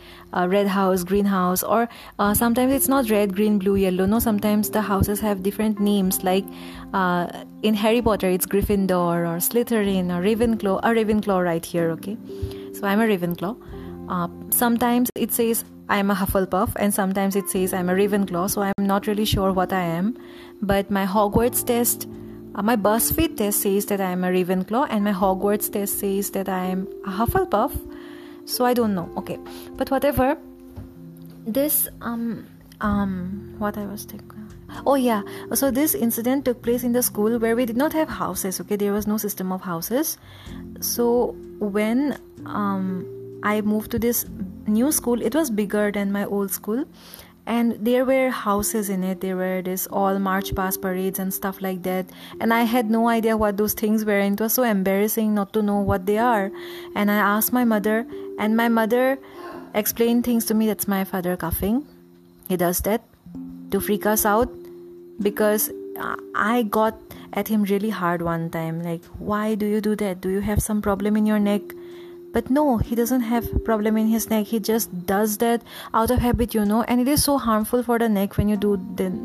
red 0.47 0.66
house 0.69 1.03
green 1.03 1.25
house 1.25 1.62
or 1.62 1.88
uh, 2.19 2.33
sometimes 2.35 2.73
it's 2.73 2.88
not 2.88 3.11
red 3.11 3.35
green 3.35 3.59
blue 3.59 3.75
yellow 3.75 4.07
no 4.07 4.19
sometimes 4.19 4.71
the 4.71 4.81
houses 4.81 5.19
have 5.21 5.42
different 5.42 5.81
names 5.81 6.23
like 6.23 6.45
uh, 6.95 7.27
in 7.62 7.75
harry 7.75 8.01
potter 8.01 8.29
it's 8.29 8.47
gryffindor 8.47 9.27
or 9.31 9.38
slytherin 9.49 10.14
or 10.16 10.23
ravenclaw 10.23 10.79
a 10.83 10.95
ravenclaw 11.01 11.42
right 11.42 11.66
here 11.66 11.90
okay 11.90 12.16
so 12.73 12.87
i'm 12.87 13.01
a 13.01 13.07
ravenclaw 13.07 13.57
uh, 14.09 14.29
sometimes 14.51 15.11
it 15.14 15.33
says 15.33 15.64
I'm 15.88 16.11
a 16.11 16.14
Hufflepuff, 16.14 16.73
and 16.77 16.92
sometimes 16.92 17.37
it 17.37 17.49
says 17.49 17.73
I'm 17.73 17.88
a 17.88 17.95
Ravenclaw, 17.95 18.51
so 18.51 18.62
I'm 18.62 18.75
not 18.79 19.07
really 19.07 19.25
sure 19.25 19.53
what 19.53 19.73
I 19.73 19.83
am. 19.83 20.16
But 20.62 20.90
my 20.90 21.07
Hogwarts 21.07 21.64
test 21.64 22.09
uh, 22.57 22.62
my 22.62 22.75
BuzzFeed 22.75 23.37
test 23.37 23.61
says 23.61 23.85
that 23.87 24.01
I 24.01 24.11
am 24.12 24.25
a 24.25 24.29
Ravenclaw, 24.29 24.87
and 24.88 25.05
my 25.05 25.12
Hogwarts 25.12 25.71
test 25.71 25.99
says 25.99 26.31
that 26.31 26.49
I 26.49 26.64
am 26.64 26.88
a 27.05 27.11
Hufflepuff. 27.11 27.73
So 28.47 28.64
I 28.64 28.73
don't 28.73 28.95
know. 28.95 29.11
Okay, 29.19 29.38
but 29.77 29.90
whatever. 29.90 30.38
This 31.47 31.87
um 32.01 32.47
um 32.81 33.55
what 33.59 33.77
I 33.77 33.85
was 33.85 34.05
thinking. 34.05 34.49
Oh 34.87 34.95
yeah. 34.95 35.23
So 35.55 35.71
this 35.71 35.95
incident 35.95 36.45
took 36.47 36.62
place 36.62 36.83
in 36.83 36.92
the 36.92 37.03
school 37.03 37.38
where 37.38 37.55
we 37.55 37.66
did 37.66 37.77
not 37.77 37.92
have 37.92 38.09
houses. 38.09 38.61
Okay, 38.61 38.77
there 38.77 38.92
was 38.92 39.07
no 39.07 39.19
system 39.19 39.53
of 39.53 39.61
houses. 39.61 40.16
So 40.81 41.37
when 41.59 42.19
um 42.47 43.05
I 43.42 43.61
moved 43.61 43.90
to 43.92 43.99
this 43.99 44.27
new 44.66 44.90
school, 44.92 45.20
it 45.20 45.35
was 45.35 45.51
bigger 45.51 45.92
than 45.92 46.12
my 46.12 46.25
old 46.25 46.51
school. 46.51 46.85
And 47.46 47.77
there 47.79 48.05
were 48.05 48.31
houses 48.31 48.90
in 48.90 49.05
it. 49.05 49.20
There 49.20 49.37
were 49.37 49.62
this 49.62 49.87
all 49.87 50.18
march 50.18 50.53
past 50.57 50.83
parades 50.83 51.20
and 51.20 51.33
stuff 51.33 51.62
like 51.62 51.85
that. 51.85 52.07
And 52.40 52.53
i 52.53 52.62
had 52.62 52.90
no 52.90 53.09
idea 53.09 53.37
what 53.37 53.57
those 53.57 53.72
things 53.72 54.05
were. 54.05 54.18
And 54.18 54.38
it 54.38 54.42
was 54.42 54.55
so 54.55 54.64
embarrassing 54.64 55.33
not 55.33 55.53
to 55.53 55.62
know 55.62 55.79
what 55.79 56.07
they 56.07 56.18
are. 56.18 56.51
And 56.96 57.09
i 57.09 57.14
asked 57.14 57.53
my 57.53 57.64
mother 57.64 58.05
and 58.38 58.57
my 58.57 58.68
mother 58.68 59.18
explained 59.75 60.25
things 60.25 60.44
to 60.46 60.55
me. 60.55 60.66
That's 60.66 60.88
my 60.88 61.05
father 61.05 61.37
coughing. 61.37 61.87
He 62.49 62.57
does 62.57 62.81
that 62.81 63.03
to 63.70 63.81
freak 63.81 64.07
us 64.07 64.27
out 64.27 64.49
because 65.20 65.70
i 66.35 66.62
got 66.62 66.94
at 67.33 67.49
him 67.49 67.62
really 67.62 67.90
hard 67.90 68.22
one 68.22 68.51
time. 68.51 68.83
Like 68.83 69.05
why 69.18 69.55
do 69.55 69.66
you 69.66 69.81
do 69.81 69.94
that? 69.96 70.20
Do 70.20 70.31
you 70.31 70.40
have 70.40 70.61
some 70.61 70.83
problem 70.83 71.16
in 71.16 71.27
your 71.27 71.38
neck 71.38 71.62
but 72.37 72.51
no 72.51 72.77
he 72.77 72.94
doesn't 72.94 73.22
have 73.22 73.44
problem 73.64 73.96
in 73.96 74.09
his 74.09 74.29
neck. 74.31 74.46
He 74.46 74.59
just 74.61 74.90
does 75.11 75.38
that 75.38 75.62
out 75.94 76.11
of 76.11 76.18
habit 76.18 76.55
you 76.55 76.64
know. 76.66 76.83
And 76.83 77.01
it 77.01 77.09
is 77.09 77.25
so 77.25 77.38
harmful 77.38 77.83
for 77.83 77.99
the 77.99 78.09
neck 78.11 78.37
when 78.37 78.51
you 78.51 78.59
do 78.59 78.72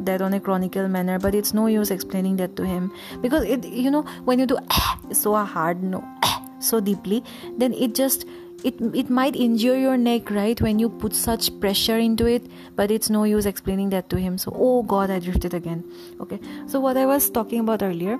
that 0.10 0.21
on 0.21 0.34
a 0.34 0.39
chronicle 0.39 0.88
manner 0.88 1.19
but 1.19 1.36
it's 1.36 1.54
no 1.54 1.65
use 1.67 1.91
explaining 1.91 2.38
that 2.38 2.56
to 2.56 2.65
him. 2.65 2.91
Because 3.21 3.43
it 3.43 3.65
you 3.65 3.91
know 3.91 4.04
when 4.24 4.39
you 4.39 4.45
do 4.45 4.58
so 5.24 5.36
hard 5.56 5.84
no 5.84 6.02
so 6.60 6.80
deeply 6.80 7.21
then 7.58 7.74
it 7.74 7.95
just 7.95 8.26
it 8.63 8.80
it 9.02 9.10
might 9.10 9.36
injure 9.36 9.76
your 9.76 9.97
neck 9.97 10.32
right 10.32 10.62
when 10.62 10.80
you 10.80 10.89
put 11.04 11.13
such 11.13 11.52
pressure 11.60 11.97
into 11.97 12.32
it 12.38 12.50
but 12.78 12.95
it's 12.97 13.10
no 13.10 13.26
use 13.26 13.45
explaining 13.45 13.89
that 13.89 14.10
to 14.15 14.24
him. 14.30 14.38
So 14.38 14.56
oh 14.56 14.84
god 14.84 15.12
i 15.12 15.19
drifted 15.19 15.54
again. 15.54 15.84
Okay. 16.21 16.39
So 16.65 16.80
what 16.80 16.95
i 16.95 17.06
was 17.06 17.30
talking 17.30 17.60
about 17.67 17.84
earlier 17.84 18.17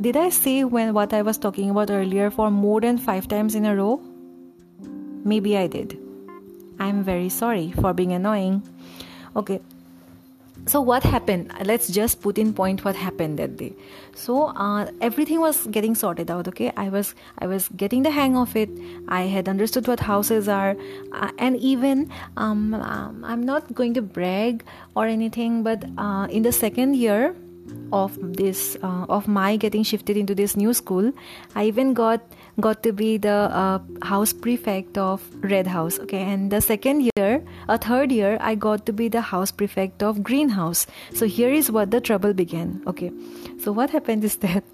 did 0.00 0.16
I 0.16 0.28
say 0.30 0.64
when 0.64 0.94
what 0.94 1.12
I 1.12 1.22
was 1.22 1.38
talking 1.38 1.70
about 1.70 1.90
earlier 1.90 2.30
for 2.30 2.50
more 2.50 2.80
than 2.80 2.98
5 2.98 3.28
times 3.28 3.54
in 3.54 3.64
a 3.64 3.74
row? 3.74 4.00
Maybe 5.24 5.56
I 5.56 5.66
did. 5.66 5.98
I'm 6.78 7.02
very 7.02 7.28
sorry 7.28 7.72
for 7.72 7.92
being 7.92 8.12
annoying. 8.12 8.62
Okay. 9.34 9.60
So 10.66 10.80
what 10.80 11.02
happened? 11.02 11.50
Let's 11.64 11.88
just 11.88 12.20
put 12.20 12.36
in 12.36 12.52
point 12.52 12.84
what 12.84 12.94
happened 12.94 13.38
that 13.38 13.56
day. 13.56 13.72
So 14.14 14.48
uh, 14.48 14.90
everything 15.00 15.40
was 15.40 15.66
getting 15.68 15.94
sorted 15.94 16.30
out. 16.30 16.46
Okay, 16.48 16.72
I 16.76 16.90
was 16.90 17.14
I 17.38 17.46
was 17.46 17.68
getting 17.68 18.02
the 18.02 18.10
hang 18.10 18.36
of 18.36 18.54
it. 18.54 18.68
I 19.08 19.22
had 19.22 19.48
understood 19.48 19.88
what 19.88 20.00
houses 20.00 20.46
are, 20.46 20.76
uh, 21.12 21.30
and 21.38 21.56
even 21.56 22.12
um, 22.36 22.74
um, 22.74 23.24
I'm 23.24 23.42
not 23.46 23.72
going 23.74 23.94
to 23.94 24.02
brag 24.02 24.62
or 24.94 25.06
anything, 25.06 25.62
but 25.62 25.84
uh, 25.96 26.26
in 26.28 26.42
the 26.42 26.52
second 26.52 26.96
year 26.96 27.34
of 27.92 28.16
this 28.20 28.76
uh, 28.82 29.06
of 29.08 29.28
my 29.28 29.56
getting 29.56 29.82
shifted 29.82 30.16
into 30.16 30.34
this 30.34 30.56
new 30.56 30.72
school 30.72 31.12
i 31.54 31.64
even 31.64 31.94
got 31.94 32.20
got 32.60 32.82
to 32.82 32.92
be 32.92 33.16
the 33.16 33.38
uh, 33.62 33.78
house 34.02 34.32
prefect 34.32 34.98
of 34.98 35.22
red 35.42 35.66
house 35.66 35.98
okay? 36.00 36.22
And 36.22 36.50
the 36.50 36.60
second 36.60 37.08
year 37.16 37.44
a 37.68 37.78
third 37.78 38.10
year 38.10 38.36
i 38.40 38.54
got 38.54 38.86
to 38.86 38.92
be 38.92 39.08
the 39.08 39.20
house 39.20 39.50
prefect 39.50 40.02
of 40.02 40.22
greenhouse 40.22 40.86
so 41.14 41.26
here 41.26 41.50
is 41.50 41.70
what 41.70 41.90
the 41.90 42.00
trouble 42.00 42.34
began 42.34 42.82
okay? 42.86 43.12
So 43.60 43.72
what 43.72 43.90
happened 43.90 44.24
is 44.24 44.36
that 44.46 44.64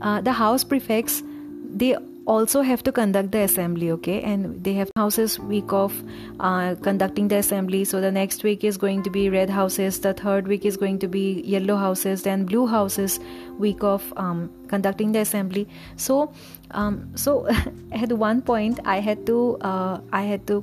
uh, 0.00 0.20
the 0.20 0.32
house 0.32 0.64
prefects 0.64 1.22
they 1.70 1.96
also 2.28 2.62
have 2.62 2.82
to 2.84 2.92
conduct 2.92 3.32
the 3.32 3.40
assembly 3.40 3.90
okay? 3.92 4.20
And 4.22 4.62
they 4.62 4.74
have 4.74 4.90
houses 4.96 5.38
week 5.38 5.72
of 5.72 5.94
uh, 6.40 6.74
conducting 6.82 7.28
the 7.28 7.36
assembly. 7.36 7.84
So 7.84 8.00
the 8.00 8.12
next 8.12 8.44
week 8.44 8.64
is 8.64 8.76
going 8.76 9.02
to 9.04 9.10
be 9.10 9.28
red 9.30 9.50
houses. 9.50 10.00
The 10.00 10.12
third 10.12 10.46
week 10.46 10.64
is 10.64 10.76
going 10.76 10.98
to 11.00 11.08
be 11.08 11.40
yellow 11.40 11.76
houses. 11.76 12.22
Then 12.22 12.44
blue 12.44 12.66
houses 12.66 13.18
week 13.58 13.82
of 13.82 14.12
um, 14.16 14.50
conducting 14.68 15.12
the 15.12 15.20
assembly. 15.20 15.66
So 15.96 16.32
um, 16.72 17.10
so 17.16 17.46
at 17.92 18.12
one 18.12 18.42
point 18.42 18.80
i 18.84 19.00
had 19.00 19.26
to 19.26 19.56
uh, 19.60 20.00
i 20.12 20.22
had 20.22 20.46
to 20.46 20.58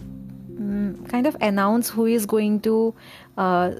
um, 0.57 1.05
kind 1.09 1.27
of 1.27 1.35
announce 1.41 1.89
who 1.89 2.05
is 2.05 2.25
going 2.25 2.59
to 2.61 2.93
uh, 3.37 3.71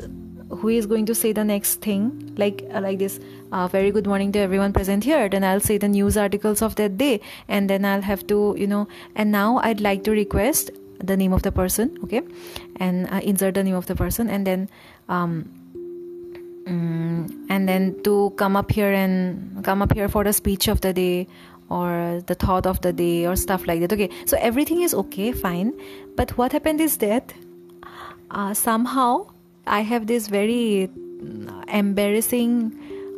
who 0.50 0.70
is 0.70 0.86
going 0.86 1.06
to 1.08 1.16
say 1.16 1.32
the 1.32 1.44
next 1.44 1.82
thing? 1.82 2.34
Like 2.38 2.66
uh, 2.74 2.82
like 2.82 3.00
this 3.00 3.20
uh, 3.52 3.68
very 3.68 3.92
good 3.92 4.08
morning 4.08 4.32
to 4.34 4.40
everyone 4.40 4.74
present 4.74 5.04
here. 5.04 5.28
Then 5.30 5.44
i'll 5.44 5.60
say 5.60 5.78
the 5.78 5.88
news 5.88 6.18
articles 6.18 6.62
of 6.62 6.76
that 6.76 6.98
day. 6.98 7.22
And 7.48 7.70
then 7.70 7.86
i'll 7.86 8.02
have 8.02 8.26
to 8.28 8.56
you 8.58 8.68
know 8.68 8.88
and 9.16 9.32
now 9.32 9.58
i'd 9.58 9.82
like 9.82 10.04
to 10.04 10.12
request 10.12 10.72
the 11.00 11.18
name 11.18 11.34
of 11.34 11.42
the 11.42 11.52
person 11.52 11.98
okay? 12.04 12.22
And 12.78 13.10
uh, 13.12 13.22
insert 13.24 13.56
the 13.56 13.64
name 13.64 13.76
of 13.76 13.86
the 13.88 13.96
person. 13.96 14.30
And 14.30 14.46
then 14.46 14.70
um, 15.10 15.50
mm, 16.68 17.46
and 17.50 17.68
then 17.68 18.02
to 18.04 18.34
come 18.38 18.56
up 18.56 18.72
here 18.72 18.92
and 18.94 19.64
come 19.64 19.82
up 19.82 19.94
here 19.94 20.10
for 20.10 20.24
the 20.24 20.34
speech 20.34 20.68
of 20.68 20.82
the 20.82 20.94
day 20.94 21.28
or 21.70 22.22
the 22.28 22.36
thought 22.36 22.68
of 22.68 22.82
the 22.82 22.94
day 22.94 23.26
or 23.26 23.36
stuff 23.36 23.66
like 23.66 23.82
that 23.82 23.92
okay? 23.92 24.10
So 24.26 24.38
everything 24.40 24.82
is 24.82 24.94
okay 24.94 25.32
fine. 25.32 25.74
But 26.16 26.38
what 26.38 26.52
happened 26.52 26.82
is 26.82 26.98
that 26.98 27.34
uh, 28.32 28.54
somehow 28.54 29.28
i 29.68 29.82
have 29.82 30.08
this 30.08 30.28
very 30.28 30.90
embarrassing 31.68 32.72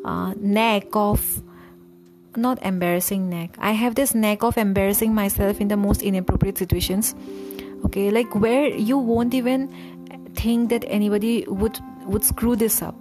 uh, 0.06 0.34
knack 0.38 0.88
of 0.94 1.44
not 2.38 2.62
embarrassing 2.62 3.30
knack. 3.30 3.56
I 3.58 3.72
have 3.72 3.96
this 3.96 4.14
knack 4.14 4.44
of 4.44 4.58
embarrassing 4.58 5.14
myself 5.14 5.60
in 5.60 5.68
the 5.68 5.78
most 5.78 6.02
inappropriate 6.02 6.58
situations. 6.58 7.16
Okay 7.86 8.10
like 8.12 8.34
where 8.36 8.68
you 8.68 8.98
won't 8.98 9.34
even 9.34 9.70
think 10.36 10.70
that 10.70 10.86
anybody 10.88 11.46
would 11.48 11.80
would 12.06 12.24
screw 12.24 12.56
this 12.56 12.82
up. 12.82 12.96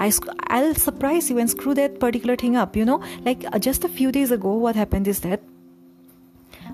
I, 0.00 0.12
i'll 0.46 0.76
surprise 0.76 1.28
you 1.28 1.38
and 1.38 1.50
screw 1.50 1.74
that 1.74 1.98
particular 1.98 2.36
thing 2.36 2.56
up 2.56 2.76
you 2.76 2.84
know? 2.84 3.02
Like 3.24 3.44
uh, 3.52 3.58
just 3.58 3.84
a 3.84 3.88
few 3.88 4.12
days 4.12 4.30
ago 4.30 4.54
what 4.54 4.76
happened 4.76 5.08
is 5.08 5.20
that 5.20 5.42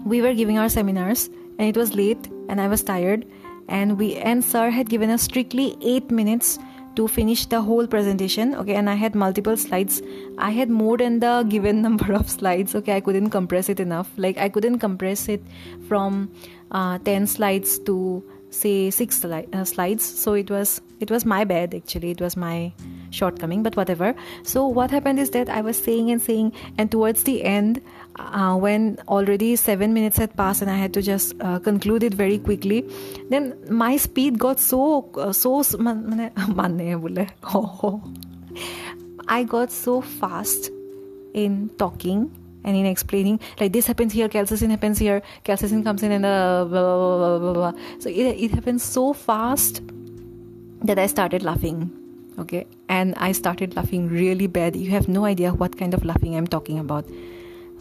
we 0.05 0.21
were 0.21 0.35
giving 0.35 0.59
our 0.59 0.69
seminars 0.69 1.29
and 1.59 1.63
it 1.63 1.75
was 1.75 1.95
late 1.95 2.29
and 2.51 2.61
i 2.61 2.69
was 2.69 2.83
tired 2.83 3.25
and 3.69 3.99
we 3.99 4.17
and 4.17 4.45
sir 4.45 4.71
had 4.71 4.89
given 4.89 5.11
us 5.11 5.23
strictly 5.23 5.77
8 5.81 6.11
minutes 6.11 6.59
to 6.97 7.09
finish 7.09 7.47
the 7.47 7.61
whole 7.61 7.87
presentation 7.87 8.55
okay? 8.55 8.75
And 8.75 8.89
i 8.89 8.95
had 8.95 9.15
multiple 9.15 9.57
slides. 9.57 10.01
I 10.39 10.51
had 10.51 10.71
more 10.71 10.97
than 10.97 11.21
the 11.21 11.45
given 11.49 11.83
number 11.89 12.13
of 12.13 12.31
slides 12.31 12.75
okay? 12.75 12.97
I 12.97 13.01
couldn't 13.01 13.31
compress 13.31 13.69
it 13.69 13.81
enough. 13.81 14.11
Like 14.17 14.39
i 14.39 14.49
couldn't 14.49 14.79
compress 14.79 15.29
it 15.29 15.43
from 15.89 16.31
uh, 16.71 16.99
10 16.99 17.27
slides 17.27 17.79
to 17.81 18.23
say 18.51 18.91
6 18.91 19.19
sli- 19.19 19.55
uh, 19.55 19.65
slides. 19.65 20.05
So 20.05 20.35
it 20.35 20.51
was 20.51 20.81
it 21.01 21.11
was 21.11 21.25
my 21.25 21.45
bad 21.45 21.75
actually. 21.75 22.11
It 22.13 22.21
was 22.21 22.37
my 22.37 22.73
shortcoming 23.15 23.63
but 23.63 23.77
whatever. 23.77 24.15
So 24.43 24.67
what 24.67 24.91
happened 24.91 25.19
is 25.19 25.31
that 25.31 25.49
i 25.49 25.61
was 25.61 25.77
saying 25.89 26.11
and 26.11 26.21
saying 26.29 26.53
and 26.79 26.91
towards 26.91 27.25
the 27.25 27.45
end 27.45 27.81
uh, 28.17 28.57
when 28.65 28.99
already 29.09 29.57
7 29.57 29.95
minutes 29.95 30.17
had 30.17 30.35
passed 30.37 30.63
and 30.63 30.71
i 30.71 30.77
had 30.77 30.95
to 30.95 31.03
just 31.03 31.35
uh, 31.41 31.59
conclude 31.59 32.03
it 32.03 32.15
very 32.15 32.39
quickly 32.39 32.89
then 33.31 33.55
my 33.69 33.97
speed 33.97 34.39
got 34.39 34.61
so 34.61 35.11
uh, 35.17 35.33
so 35.33 35.55
i 39.29 39.43
got 39.57 39.73
so 39.73 40.01
fast 40.01 40.71
in 41.33 41.71
talking 41.79 42.31
and 42.65 42.77
in 42.77 42.87
explaining 42.87 43.41
like 43.61 43.73
this 43.73 43.87
happens 43.87 44.13
here 44.13 44.29
calcicin 44.29 44.71
happens 44.71 44.99
here 44.99 45.23
calcicin 45.45 45.85
comes 45.85 46.03
in 46.03 46.13
and 46.13 46.25
uh, 46.25 46.65
blah, 46.69 47.39
blah, 47.39 47.53
blah, 47.53 47.73
so 47.99 48.09
it, 48.09 48.37
it 48.47 48.51
happens 48.51 48.83
so 48.83 49.13
fast 49.13 49.83
that 50.83 50.99
i 50.99 51.07
started 51.07 51.43
laughing 51.43 52.04
okay? 52.39 52.67
And 52.89 53.15
i 53.17 53.33
started 53.33 53.77
laughing 53.77 54.09
really 54.09 54.47
bad. 54.47 54.77
You 54.77 54.91
have 54.91 55.09
no 55.09 55.25
idea 55.25 55.53
what 55.53 55.77
kind 55.79 55.95
of 55.95 56.05
laughing 56.05 56.37
i'm 56.37 56.47
talking 56.47 56.79
about. 56.79 57.05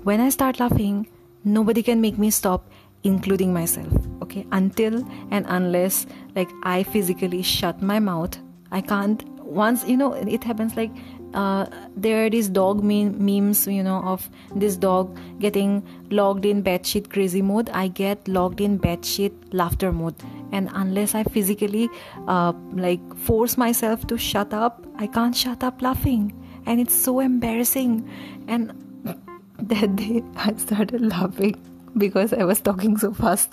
When 0.04 0.20
i 0.20 0.30
start 0.30 0.60
laughing 0.60 1.08
nobody 1.44 1.84
can 1.84 2.02
make 2.02 2.18
me 2.18 2.32
stop 2.32 2.70
including 3.04 3.54
myself. 3.54 3.92
Okay? 4.22 4.46
Until 4.52 5.06
and 5.32 5.46
unless 5.50 6.06
like 6.36 6.50
i 6.64 6.84
physically 6.84 7.42
shut 7.42 7.82
my 7.82 8.00
mouth 8.00 8.38
i 8.72 8.82
can't 8.82 9.24
once 9.44 9.86
you 9.88 9.96
know 9.98 10.14
it 10.14 10.44
happens 10.44 10.76
like 10.76 10.90
uh, 11.34 11.66
there 11.96 12.26
are 12.26 12.30
these 12.30 12.48
dog 12.48 12.84
memes, 12.84 13.68
you 13.68 13.84
know, 13.84 14.02
of 14.04 14.30
this 14.56 14.78
dog 14.78 15.18
getting 15.40 15.84
logged 16.12 16.46
in 16.46 16.64
bedsheet 16.64 17.10
crazy 17.10 17.42
mode. 17.42 17.70
I 17.72 17.88
get 17.88 18.28
logged 18.28 18.62
in 18.62 18.80
bedsheet 18.80 19.34
laughter 19.52 19.92
mode, 19.92 20.16
and 20.54 20.70
unless 20.74 21.16
I 21.16 21.24
physically 21.24 21.90
uh, 22.28 22.54
like 22.72 23.02
force 23.18 23.58
myself 23.58 24.08
to 24.08 24.18
shut 24.18 24.54
up, 24.54 24.86
I 24.96 25.08
can't 25.08 25.36
shut 25.36 25.64
up 25.64 25.82
laughing, 25.82 26.32
and 26.66 26.80
it's 26.80 26.96
so 26.96 27.20
embarrassing. 27.20 28.08
And 28.48 28.72
that 29.74 29.96
day, 29.96 30.24
I 30.38 30.54
started 30.56 31.02
laughing 31.02 31.60
because 31.98 32.32
I 32.32 32.44
was 32.46 32.62
talking 32.62 32.98
so 32.98 33.14
fast, 33.14 33.52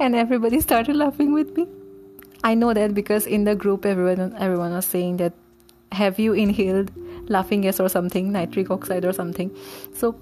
and 0.00 0.14
everybody 0.14 0.60
started 0.60 0.96
laughing 0.96 1.32
with 1.34 1.54
me. 1.56 1.66
I 2.44 2.54
know 2.54 2.72
that 2.74 2.94
because 2.94 3.26
in 3.26 3.44
the 3.44 3.54
group 3.54 3.86
everyone 3.86 4.34
everyone 4.36 4.72
was 4.72 4.86
saying 4.86 5.18
that 5.18 5.32
have 5.92 6.18
you 6.18 6.32
inhaled 6.32 6.90
laughing 7.28 7.60
gas 7.60 7.78
or 7.78 7.88
something 7.88 8.32
nitric 8.32 8.70
oxide 8.70 9.04
or 9.04 9.12
something 9.12 9.50
so 9.94 10.16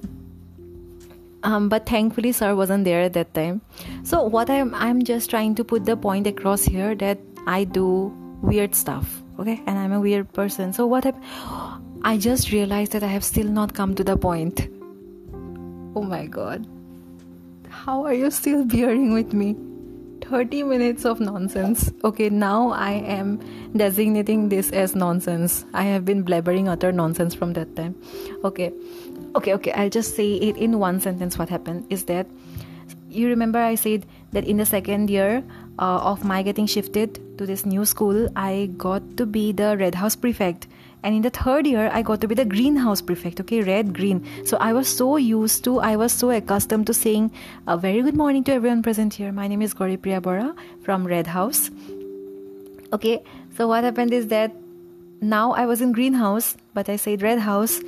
um, 1.43 1.69
but 1.69 1.87
thankfully 1.87 2.33
sir 2.33 2.55
wasn't 2.55 2.85
there 2.85 3.01
at 3.03 3.13
that 3.15 3.33
time. 3.35 3.61
So 4.03 4.23
what 4.25 4.51
i'm 4.51 4.75
i'm 4.75 5.03
just 5.03 5.31
trying 5.31 5.55
to 5.57 5.65
put 5.65 5.85
the 5.85 5.97
point 5.97 6.27
across 6.27 6.65
here 6.65 6.95
that 6.97 7.19
i 7.47 7.65
do 7.65 8.13
weird 8.43 8.75
stuff 8.75 9.23
okay? 9.39 9.61
And 9.67 9.79
i'm 9.79 9.93
a 9.93 10.01
weird 10.01 10.33
person. 10.33 10.73
So 10.73 10.87
what 10.87 11.15
i 12.03 12.17
just 12.17 12.53
realized 12.53 12.93
that 12.93 13.03
i 13.03 13.09
have 13.09 13.25
still 13.25 13.49
not 13.49 13.75
come 13.75 13.95
to 13.95 14.05
the 14.05 14.17
point. 14.17 14.69
Oh 15.97 16.03
my 16.03 16.27
god. 16.27 16.67
How 17.69 18.05
are 18.05 18.15
you 18.15 18.31
still 18.31 18.65
bearing 18.65 19.13
with 19.13 19.33
me? 19.33 19.57
30 20.31 20.63
minutes 20.63 21.05
of 21.05 21.19
nonsense. 21.19 21.93
Okay, 22.05 22.29
now 22.29 22.71
I 22.71 22.93
am 22.93 23.41
designating 23.77 24.49
this 24.49 24.71
as 24.71 24.95
nonsense. 24.95 25.65
I 25.75 25.83
have 25.85 26.05
been 26.05 26.25
blabbering 26.25 26.69
utter 26.69 26.93
nonsense 26.93 27.35
from 27.35 27.55
that 27.55 27.75
time. 27.75 27.97
Okay, 28.45 28.73
okay, 29.35 29.55
okay. 29.55 29.73
I'll 29.73 29.91
just 29.91 30.17
say 30.17 30.35
it 30.35 30.57
in 30.57 30.79
one 30.79 31.01
sentence. 31.01 31.39
What 31.39 31.49
happened 31.49 31.87
is 31.91 32.05
that 32.05 32.27
you 33.09 33.29
remember 33.29 33.59
I 33.59 33.75
said 33.75 34.07
that 34.33 34.45
in 34.45 34.57
the 34.57 34.67
second 34.67 35.11
year 35.11 35.43
uh, 35.79 35.99
of 36.13 36.25
my 36.25 36.43
getting 36.43 36.67
shifted 36.67 37.19
to 37.39 37.47
this 37.47 37.67
new 37.67 37.85
school, 37.85 38.29
I 38.37 38.71
got 38.77 39.17
to 39.17 39.27
be 39.27 39.53
the 39.53 39.77
Red 39.77 39.95
House 39.95 40.15
prefect 40.15 40.67
and 41.03 41.15
in 41.15 41.23
the 41.23 41.31
third 41.31 41.67
year 41.67 41.91
i 41.93 42.03
got 42.03 42.21
to 42.21 42.29
be 42.29 42.35
the 42.35 42.45
greenhouse 42.45 43.01
prefect 43.01 43.41
okay 43.41 43.63
red 43.63 43.95
green 43.95 44.25
so 44.45 44.57
i 44.59 44.73
was 44.73 44.89
so 44.89 45.17
used 45.17 45.65
to 45.65 45.79
i 45.81 45.97
was 45.97 46.13
so 46.13 46.31
accustomed 46.31 46.87
to 46.87 46.95
saying 46.95 47.31
a 47.67 47.77
very 47.77 48.03
good 48.03 48.17
morning 48.17 48.45
to 48.45 48.53
everyone 48.53 48.83
present 48.83 49.15
here 49.15 49.33
my 49.33 49.47
name 49.49 49.63
is 49.63 49.75
Gauri 49.75 49.97
Priya 49.97 50.21
Bora 50.21 50.55
from 50.83 51.07
red 51.07 51.27
house 51.27 51.71
okay 52.93 53.23
so 53.57 53.69
what 53.69 53.85
happened 53.85 54.13
is 54.13 54.27
that 54.29 54.53
now 55.21 55.53
i 55.53 55.65
was 55.67 55.81
in 55.81 55.93
greenhouse 55.93 56.57
but 56.75 56.89
i 56.89 56.97
said 56.97 57.23
red 57.23 57.39
house 57.39 57.81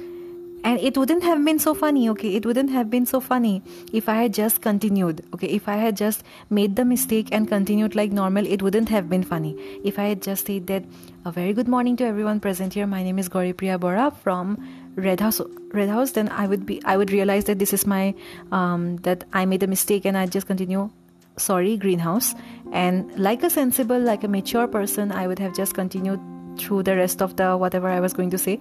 and 0.64 0.78
it 0.80 0.96
wouldn't 0.96 1.22
have 1.22 1.44
been 1.44 1.58
so 1.58 1.74
funny 1.74 2.08
okay? 2.08 2.34
It 2.34 2.46
wouldn't 2.46 2.70
have 2.70 2.90
been 2.90 3.06
so 3.06 3.20
funny 3.20 3.62
if 3.92 4.08
i 4.08 4.16
had 4.22 4.34
just 4.34 4.60
continued 4.60 5.24
okay? 5.34 5.48
If 5.48 5.68
i 5.68 5.76
had 5.76 5.96
just 5.96 6.24
made 6.50 6.76
the 6.76 6.84
mistake 6.84 7.28
and 7.32 7.48
continued 7.48 7.94
like 7.94 8.12
normal 8.12 8.46
it 8.46 8.62
wouldn't 8.62 8.88
have 8.88 9.08
been 9.08 9.22
funny. 9.22 9.56
If 9.84 9.98
i 9.98 10.04
had 10.04 10.22
just 10.22 10.46
said 10.46 10.66
that 10.68 10.84
a 11.24 11.32
very 11.32 11.52
good 11.52 11.68
morning 11.68 11.96
to 11.96 12.04
everyone 12.04 12.40
present 12.40 12.74
here. 12.74 12.86
My 12.86 13.02
name 13.02 13.18
is 13.18 13.28
Gauri 13.28 13.52
Priya 13.52 13.78
Bora 13.78 14.10
from 14.10 14.56
red 14.96 15.20
house 15.20 15.40
red 15.72 15.88
house 15.88 16.10
then 16.12 16.28
i 16.28 16.46
would 16.46 16.66
be 16.66 16.82
i 16.84 16.98
would 16.98 17.10
realize 17.10 17.44
that 17.44 17.58
this 17.58 17.72
is 17.72 17.86
my 17.86 18.14
um, 18.50 18.96
that 18.98 19.24
i 19.32 19.46
made 19.46 19.62
a 19.62 19.66
mistake 19.66 20.04
and 20.04 20.18
i 20.18 20.26
just 20.26 20.46
continue 20.46 20.90
sorry 21.38 21.76
greenhouse. 21.76 22.34
And 22.72 23.18
like 23.18 23.42
a 23.42 23.50
sensible 23.50 23.98
like 23.98 24.24
a 24.24 24.28
mature 24.28 24.66
person 24.66 25.12
i 25.12 25.26
would 25.26 25.38
have 25.38 25.54
just 25.54 25.74
continued 25.74 26.20
through 26.58 26.82
the 26.82 26.96
rest 26.96 27.22
of 27.22 27.36
the 27.36 27.56
whatever 27.56 27.88
I 27.88 28.00
was 28.00 28.12
going 28.12 28.30
to 28.30 28.38
say. 28.38 28.58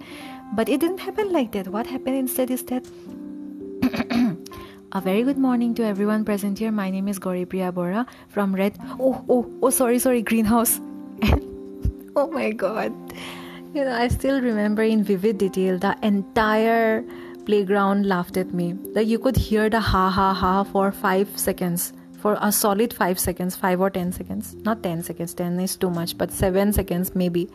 But 0.54 0.68
it 0.68 0.80
didn't 0.80 0.98
happen 0.98 1.32
like 1.32 1.52
that. 1.52 1.68
What 1.68 1.86
happened 1.86 2.16
instead 2.16 2.50
is 2.50 2.62
that 2.64 2.86
a 4.92 5.00
very 5.00 5.22
good 5.22 5.38
morning 5.38 5.74
to 5.76 5.82
everyone 5.82 6.26
present 6.26 6.58
here. 6.58 6.70
My 6.70 6.90
name 6.90 7.08
is 7.08 7.18
Gauri 7.18 7.44
Bora 7.44 8.06
from 8.28 8.54
Red. 8.54 8.76
Oh, 9.00 9.24
oh, 9.30 9.50
oh, 9.62 9.70
sorry, 9.70 9.98
sorry, 9.98 10.20
Greenhouse. 10.20 10.78
oh 12.16 12.28
my 12.30 12.50
god. 12.50 12.92
You 13.72 13.84
know, 13.86 13.94
I 13.94 14.08
still 14.08 14.42
remember 14.42 14.82
in 14.82 15.02
vivid 15.02 15.38
detail 15.38 15.78
the 15.78 15.96
entire 16.02 17.02
playground 17.46 18.04
laughed 18.04 18.36
at 18.36 18.52
me. 18.52 18.74
Like 18.92 19.08
you 19.08 19.18
could 19.18 19.36
hear 19.36 19.70
the 19.70 19.80
ha 19.80 20.10
ha 20.10 20.34
ha 20.34 20.64
for 20.64 20.92
five 20.92 21.28
seconds 21.34 21.94
for 22.22 22.36
a 22.40 22.52
solid 22.52 22.92
5 22.94 23.18
seconds 23.18 23.56
5 23.56 23.80
or 23.80 23.90
10 23.90 24.12
seconds 24.12 24.54
not 24.64 24.80
10 24.80 25.02
seconds 25.02 25.34
10 25.34 25.58
is 25.58 25.76
too 25.76 25.90
much 25.90 26.16
but 26.16 26.30
7 26.30 26.72
seconds 26.72 27.16
maybe 27.16 27.48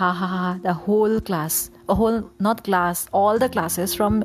ha 0.00 0.10
ha 0.18 0.26
ha 0.26 0.58
the 0.62 0.72
whole 0.72 1.20
class 1.20 1.70
a 1.88 1.94
whole 1.94 2.18
not 2.46 2.64
class 2.64 3.06
all 3.12 3.38
the 3.38 3.48
classes 3.48 3.94
from 3.94 4.22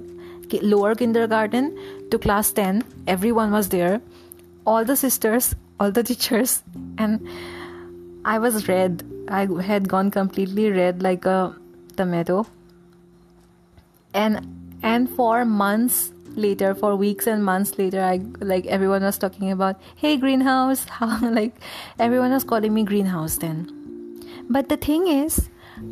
lower 0.73 0.95
kindergarten 0.95 1.65
to 2.11 2.17
class 2.17 2.51
10 2.51 2.83
everyone 3.05 3.51
was 3.51 3.67
there. 3.69 4.01
All 4.65 4.85
the 4.85 4.95
sisters 4.95 5.55
all 5.79 5.91
the 5.91 6.03
teachers 6.03 6.63
and 6.97 7.27
i 8.25 8.39
was 8.39 8.67
red. 8.67 9.03
I 9.29 9.47
had 9.61 9.89
gone 9.89 10.09
completely 10.09 10.71
red 10.71 11.03
like 11.03 11.25
a 11.25 11.53
tomato. 11.97 12.47
And 14.13 14.79
and 14.81 15.09
for 15.09 15.43
months 15.43 16.13
later 16.29 16.73
for 16.75 16.95
weeks 16.95 17.27
and 17.27 17.43
months 17.43 17.77
later 17.77 18.01
i 18.01 18.21
like 18.39 18.67
everyone 18.67 19.01
was 19.01 19.17
talking 19.17 19.51
about 19.51 19.81
hey 19.95 20.17
greenhouse 20.17 20.83
how 20.85 21.07
like 21.37 21.55
everyone 21.97 22.31
was 22.31 22.43
calling 22.45 22.73
me 22.73 22.83
greenhouse 22.83 23.37
then. 23.37 23.73
But 24.49 24.69
the 24.69 24.77
thing 24.77 25.07
is 25.07 25.49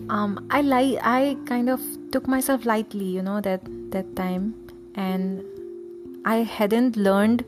um, 0.10 0.45
i 0.50 0.62
like 0.62 0.98
i 1.02 1.38
kind 1.45 1.69
of 1.69 1.82
took 2.12 2.28
myself 2.28 2.65
lightly 2.65 3.06
you 3.06 3.21
know 3.21 3.41
that 3.41 3.62
that 3.91 4.15
time 4.15 4.54
and 4.95 5.43
i 6.26 6.38
hadn't 6.38 6.95
learned 6.95 7.43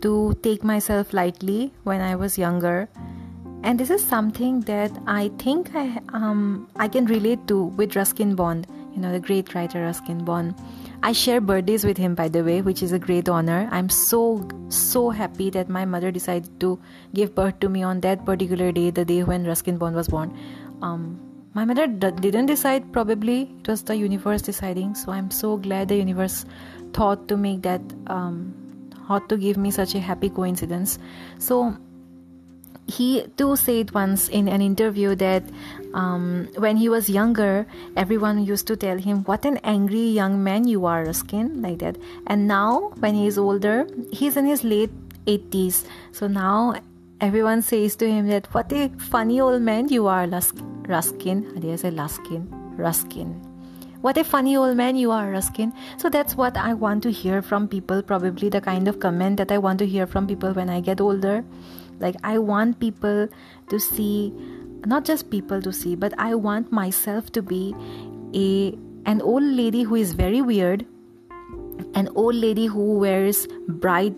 to 0.00 0.36
take 0.42 0.64
myself 0.64 1.12
lightly 1.12 1.72
when 1.84 2.00
i 2.00 2.14
was 2.14 2.38
younger 2.38 2.88
and 3.62 3.78
this 3.78 3.90
is 3.90 4.04
something 4.04 4.60
that 4.62 4.90
i 5.06 5.30
think 5.38 5.74
i 5.74 6.00
um 6.12 6.68
i 6.76 6.88
can 6.88 7.06
relate 7.06 7.46
to 7.46 7.64
with 7.82 7.96
ruskin 7.96 8.34
bond 8.34 8.66
you 8.94 9.00
know 9.00 9.12
the 9.12 9.20
great 9.20 9.54
writer 9.54 9.82
ruskin 9.82 10.24
bond 10.24 10.54
I 11.04 11.10
share 11.10 11.40
birthdays 11.40 11.84
with 11.84 11.96
him, 11.96 12.14
by 12.14 12.28
the 12.28 12.44
way, 12.44 12.62
which 12.62 12.80
is 12.80 12.92
a 12.92 12.98
great 12.98 13.28
honor. 13.28 13.68
I'm 13.72 13.88
so, 13.88 14.48
so 14.68 15.10
happy 15.10 15.50
that 15.50 15.68
my 15.68 15.84
mother 15.84 16.12
decided 16.12 16.60
to 16.60 16.78
give 17.12 17.34
birth 17.34 17.58
to 17.58 17.68
me 17.68 17.82
on 17.82 18.00
that 18.02 18.24
particular 18.24 18.70
day, 18.70 18.90
the 18.90 19.04
day 19.04 19.24
when 19.24 19.44
Ruskin 19.44 19.78
Bond 19.78 19.96
was 19.96 20.06
born. 20.06 20.32
Um, 20.80 21.18
my 21.54 21.64
mother 21.64 21.86
d- 21.86 22.10
didn't 22.20 22.46
decide, 22.46 22.92
probably. 22.92 23.50
It 23.60 23.68
was 23.68 23.82
the 23.82 23.96
universe 23.96 24.42
deciding. 24.42 24.94
So 24.94 25.12
I'm 25.12 25.30
so 25.30 25.56
glad 25.56 25.88
the 25.88 25.96
universe 25.96 26.44
thought 26.92 27.28
to 27.28 27.36
make 27.36 27.62
that, 27.62 27.82
um, 28.06 28.54
thought 29.06 29.28
to 29.28 29.36
give 29.36 29.56
me 29.56 29.70
such 29.70 29.94
a 29.94 30.00
happy 30.00 30.30
coincidence. 30.30 30.98
So 31.38 31.76
he 32.86 33.26
too 33.36 33.56
said 33.56 33.92
once 33.92 34.28
in 34.28 34.48
an 34.48 34.60
interview 34.60 35.14
that 35.16 35.42
um, 35.94 36.48
when 36.56 36.76
he 36.76 36.88
was 36.88 37.08
younger, 37.08 37.66
everyone 37.96 38.44
used 38.44 38.66
to 38.68 38.76
tell 38.76 38.98
him, 38.98 39.24
What 39.24 39.44
an 39.44 39.58
angry 39.58 40.08
young 40.08 40.42
man 40.42 40.66
you 40.66 40.86
are, 40.86 41.04
Ruskin, 41.04 41.62
like 41.62 41.78
that. 41.78 41.96
And 42.26 42.48
now, 42.48 42.92
when 42.98 43.14
he 43.14 43.26
is 43.26 43.38
older, 43.38 43.86
he's 44.10 44.36
in 44.36 44.46
his 44.46 44.64
late 44.64 44.90
80s. 45.26 45.84
So 46.12 46.26
now 46.26 46.74
everyone 47.22 47.62
says 47.62 47.96
to 47.96 48.10
him 48.10 48.26
that, 48.26 48.52
What 48.52 48.70
a 48.72 48.90
funny 48.98 49.40
old 49.40 49.62
man 49.62 49.88
you 49.88 50.06
are, 50.06 50.26
Ruskin. 50.26 51.46
I 51.56 51.76
say 51.76 51.90
Luskin? 51.90 52.46
Ruskin. 52.76 53.40
What 54.02 54.18
a 54.18 54.24
funny 54.24 54.56
old 54.56 54.76
man 54.76 54.96
you 54.96 55.10
are, 55.12 55.30
Ruskin. 55.30 55.72
So 55.96 56.10
that's 56.10 56.36
what 56.36 56.56
I 56.56 56.74
want 56.74 57.02
to 57.04 57.10
hear 57.10 57.40
from 57.40 57.68
people, 57.68 58.02
probably 58.02 58.50
the 58.50 58.60
kind 58.60 58.88
of 58.88 59.00
comment 59.00 59.38
that 59.38 59.50
I 59.50 59.56
want 59.56 59.78
to 59.78 59.86
hear 59.86 60.06
from 60.06 60.26
people 60.26 60.52
when 60.52 60.68
I 60.68 60.80
get 60.80 61.00
older 61.00 61.44
like 62.02 62.16
i 62.22 62.38
want 62.38 62.78
people 62.80 63.28
to 63.68 63.80
see 63.80 64.32
not 64.94 65.04
just 65.10 65.30
people 65.30 65.62
to 65.68 65.72
see 65.72 65.94
but 65.94 66.14
i 66.18 66.34
want 66.34 66.72
myself 66.72 67.30
to 67.38 67.42
be 67.42 67.62
a 68.34 68.48
an 69.12 69.20
old 69.20 69.44
lady 69.60 69.82
who 69.82 69.94
is 69.94 70.12
very 70.24 70.42
weird 70.50 70.84
an 71.94 72.08
old 72.14 72.34
lady 72.34 72.66
who 72.66 72.98
wears 72.98 73.46
bright 73.86 74.14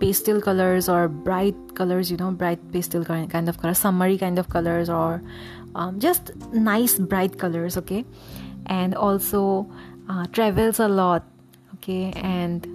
pastel 0.00 0.40
colors 0.40 0.88
or 0.88 1.08
bright 1.08 1.56
colors 1.74 2.10
you 2.10 2.16
know 2.16 2.30
bright 2.30 2.60
pastel 2.72 3.04
kind 3.04 3.48
of 3.48 3.58
color 3.58 3.74
summery 3.74 4.18
kind 4.18 4.38
of 4.38 4.48
colors 4.48 4.88
or 4.88 5.22
um, 5.74 5.98
just 6.00 6.34
nice 6.52 6.98
bright 6.98 7.38
colors 7.38 7.76
okay? 7.76 8.04
And 8.66 8.94
also 8.94 9.68
uh, 10.08 10.26
travels 10.32 10.78
a 10.78 10.88
lot 10.88 11.24
okay? 11.76 12.12
And 12.16 12.66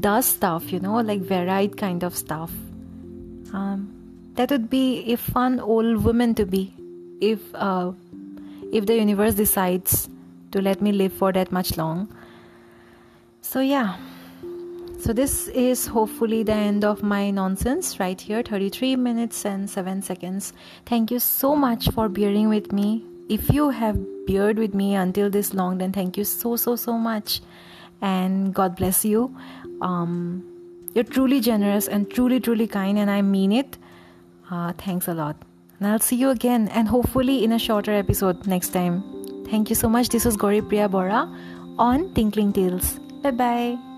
does 0.00 0.26
stuff 0.26 0.72
you 0.72 0.80
know 0.80 0.94
like 1.00 1.20
varied 1.20 1.76
kind 1.76 2.02
of 2.02 2.16
stuff. 2.16 2.50
Um, 3.52 3.90
that 4.34 4.50
would 4.50 4.68
be 4.68 5.12
a 5.12 5.16
fun 5.16 5.60
old 5.60 6.02
woman 6.04 6.34
to 6.34 6.46
be 6.46 6.74
if 7.20 7.40
uh, 7.54 7.92
if 8.72 8.86
the 8.86 8.96
universe 8.96 9.34
decides 9.34 10.08
to 10.50 10.60
let 10.60 10.80
me 10.80 10.92
live 10.92 11.12
for 11.12 11.32
that 11.32 11.52
much 11.52 11.76
long. 11.76 12.08
So 13.42 13.60
yeah 13.60 13.96
so 15.04 15.12
this 15.12 15.48
is 15.48 15.86
hopefully 15.86 16.42
the 16.42 16.52
end 16.52 16.84
of 16.84 17.02
my 17.02 17.30
nonsense 17.30 17.98
right 18.00 18.20
here 18.20 18.42
33 18.42 18.96
minutes 18.96 19.44
and 19.44 19.68
7 19.68 20.00
seconds 20.02 20.52
thank 20.86 21.10
you 21.10 21.18
so 21.18 21.54
much 21.54 21.90
for 21.90 22.08
bearing 22.08 22.48
with 22.48 22.72
me 22.72 23.04
if 23.28 23.52
you 23.58 23.68
have 23.82 24.00
beared 24.26 24.58
with 24.58 24.74
me 24.74 24.94
until 24.94 25.28
this 25.28 25.52
long 25.52 25.78
then 25.78 25.92
thank 25.92 26.16
you 26.16 26.24
so 26.24 26.56
so 26.56 26.74
so 26.76 26.96
much 26.96 27.40
and 28.00 28.54
god 28.54 28.74
bless 28.76 29.04
you 29.04 29.36
um, 29.80 30.42
you're 30.94 31.04
truly 31.04 31.40
generous 31.40 31.88
and 31.88 32.10
truly, 32.10 32.40
truly 32.40 32.66
kind, 32.66 32.98
and 32.98 33.10
I 33.10 33.22
mean 33.22 33.52
it. 33.52 33.76
Uh, 34.50 34.72
thanks 34.78 35.08
a 35.08 35.14
lot. 35.14 35.36
And 35.78 35.88
I'll 35.88 35.98
see 35.98 36.16
you 36.16 36.30
again, 36.30 36.68
and 36.68 36.88
hopefully 36.88 37.44
in 37.44 37.52
a 37.52 37.58
shorter 37.58 37.92
episode 37.92 38.46
next 38.46 38.70
time. 38.70 39.02
Thank 39.50 39.70
you 39.70 39.76
so 39.76 39.88
much. 39.88 40.08
This 40.08 40.24
was 40.24 40.36
Gauri 40.36 40.62
Priya 40.62 40.88
Bora 40.88 41.28
on 41.78 42.14
Tinkling 42.14 42.52
Tales. 42.52 42.98
Bye 43.22 43.32
bye. 43.32 43.93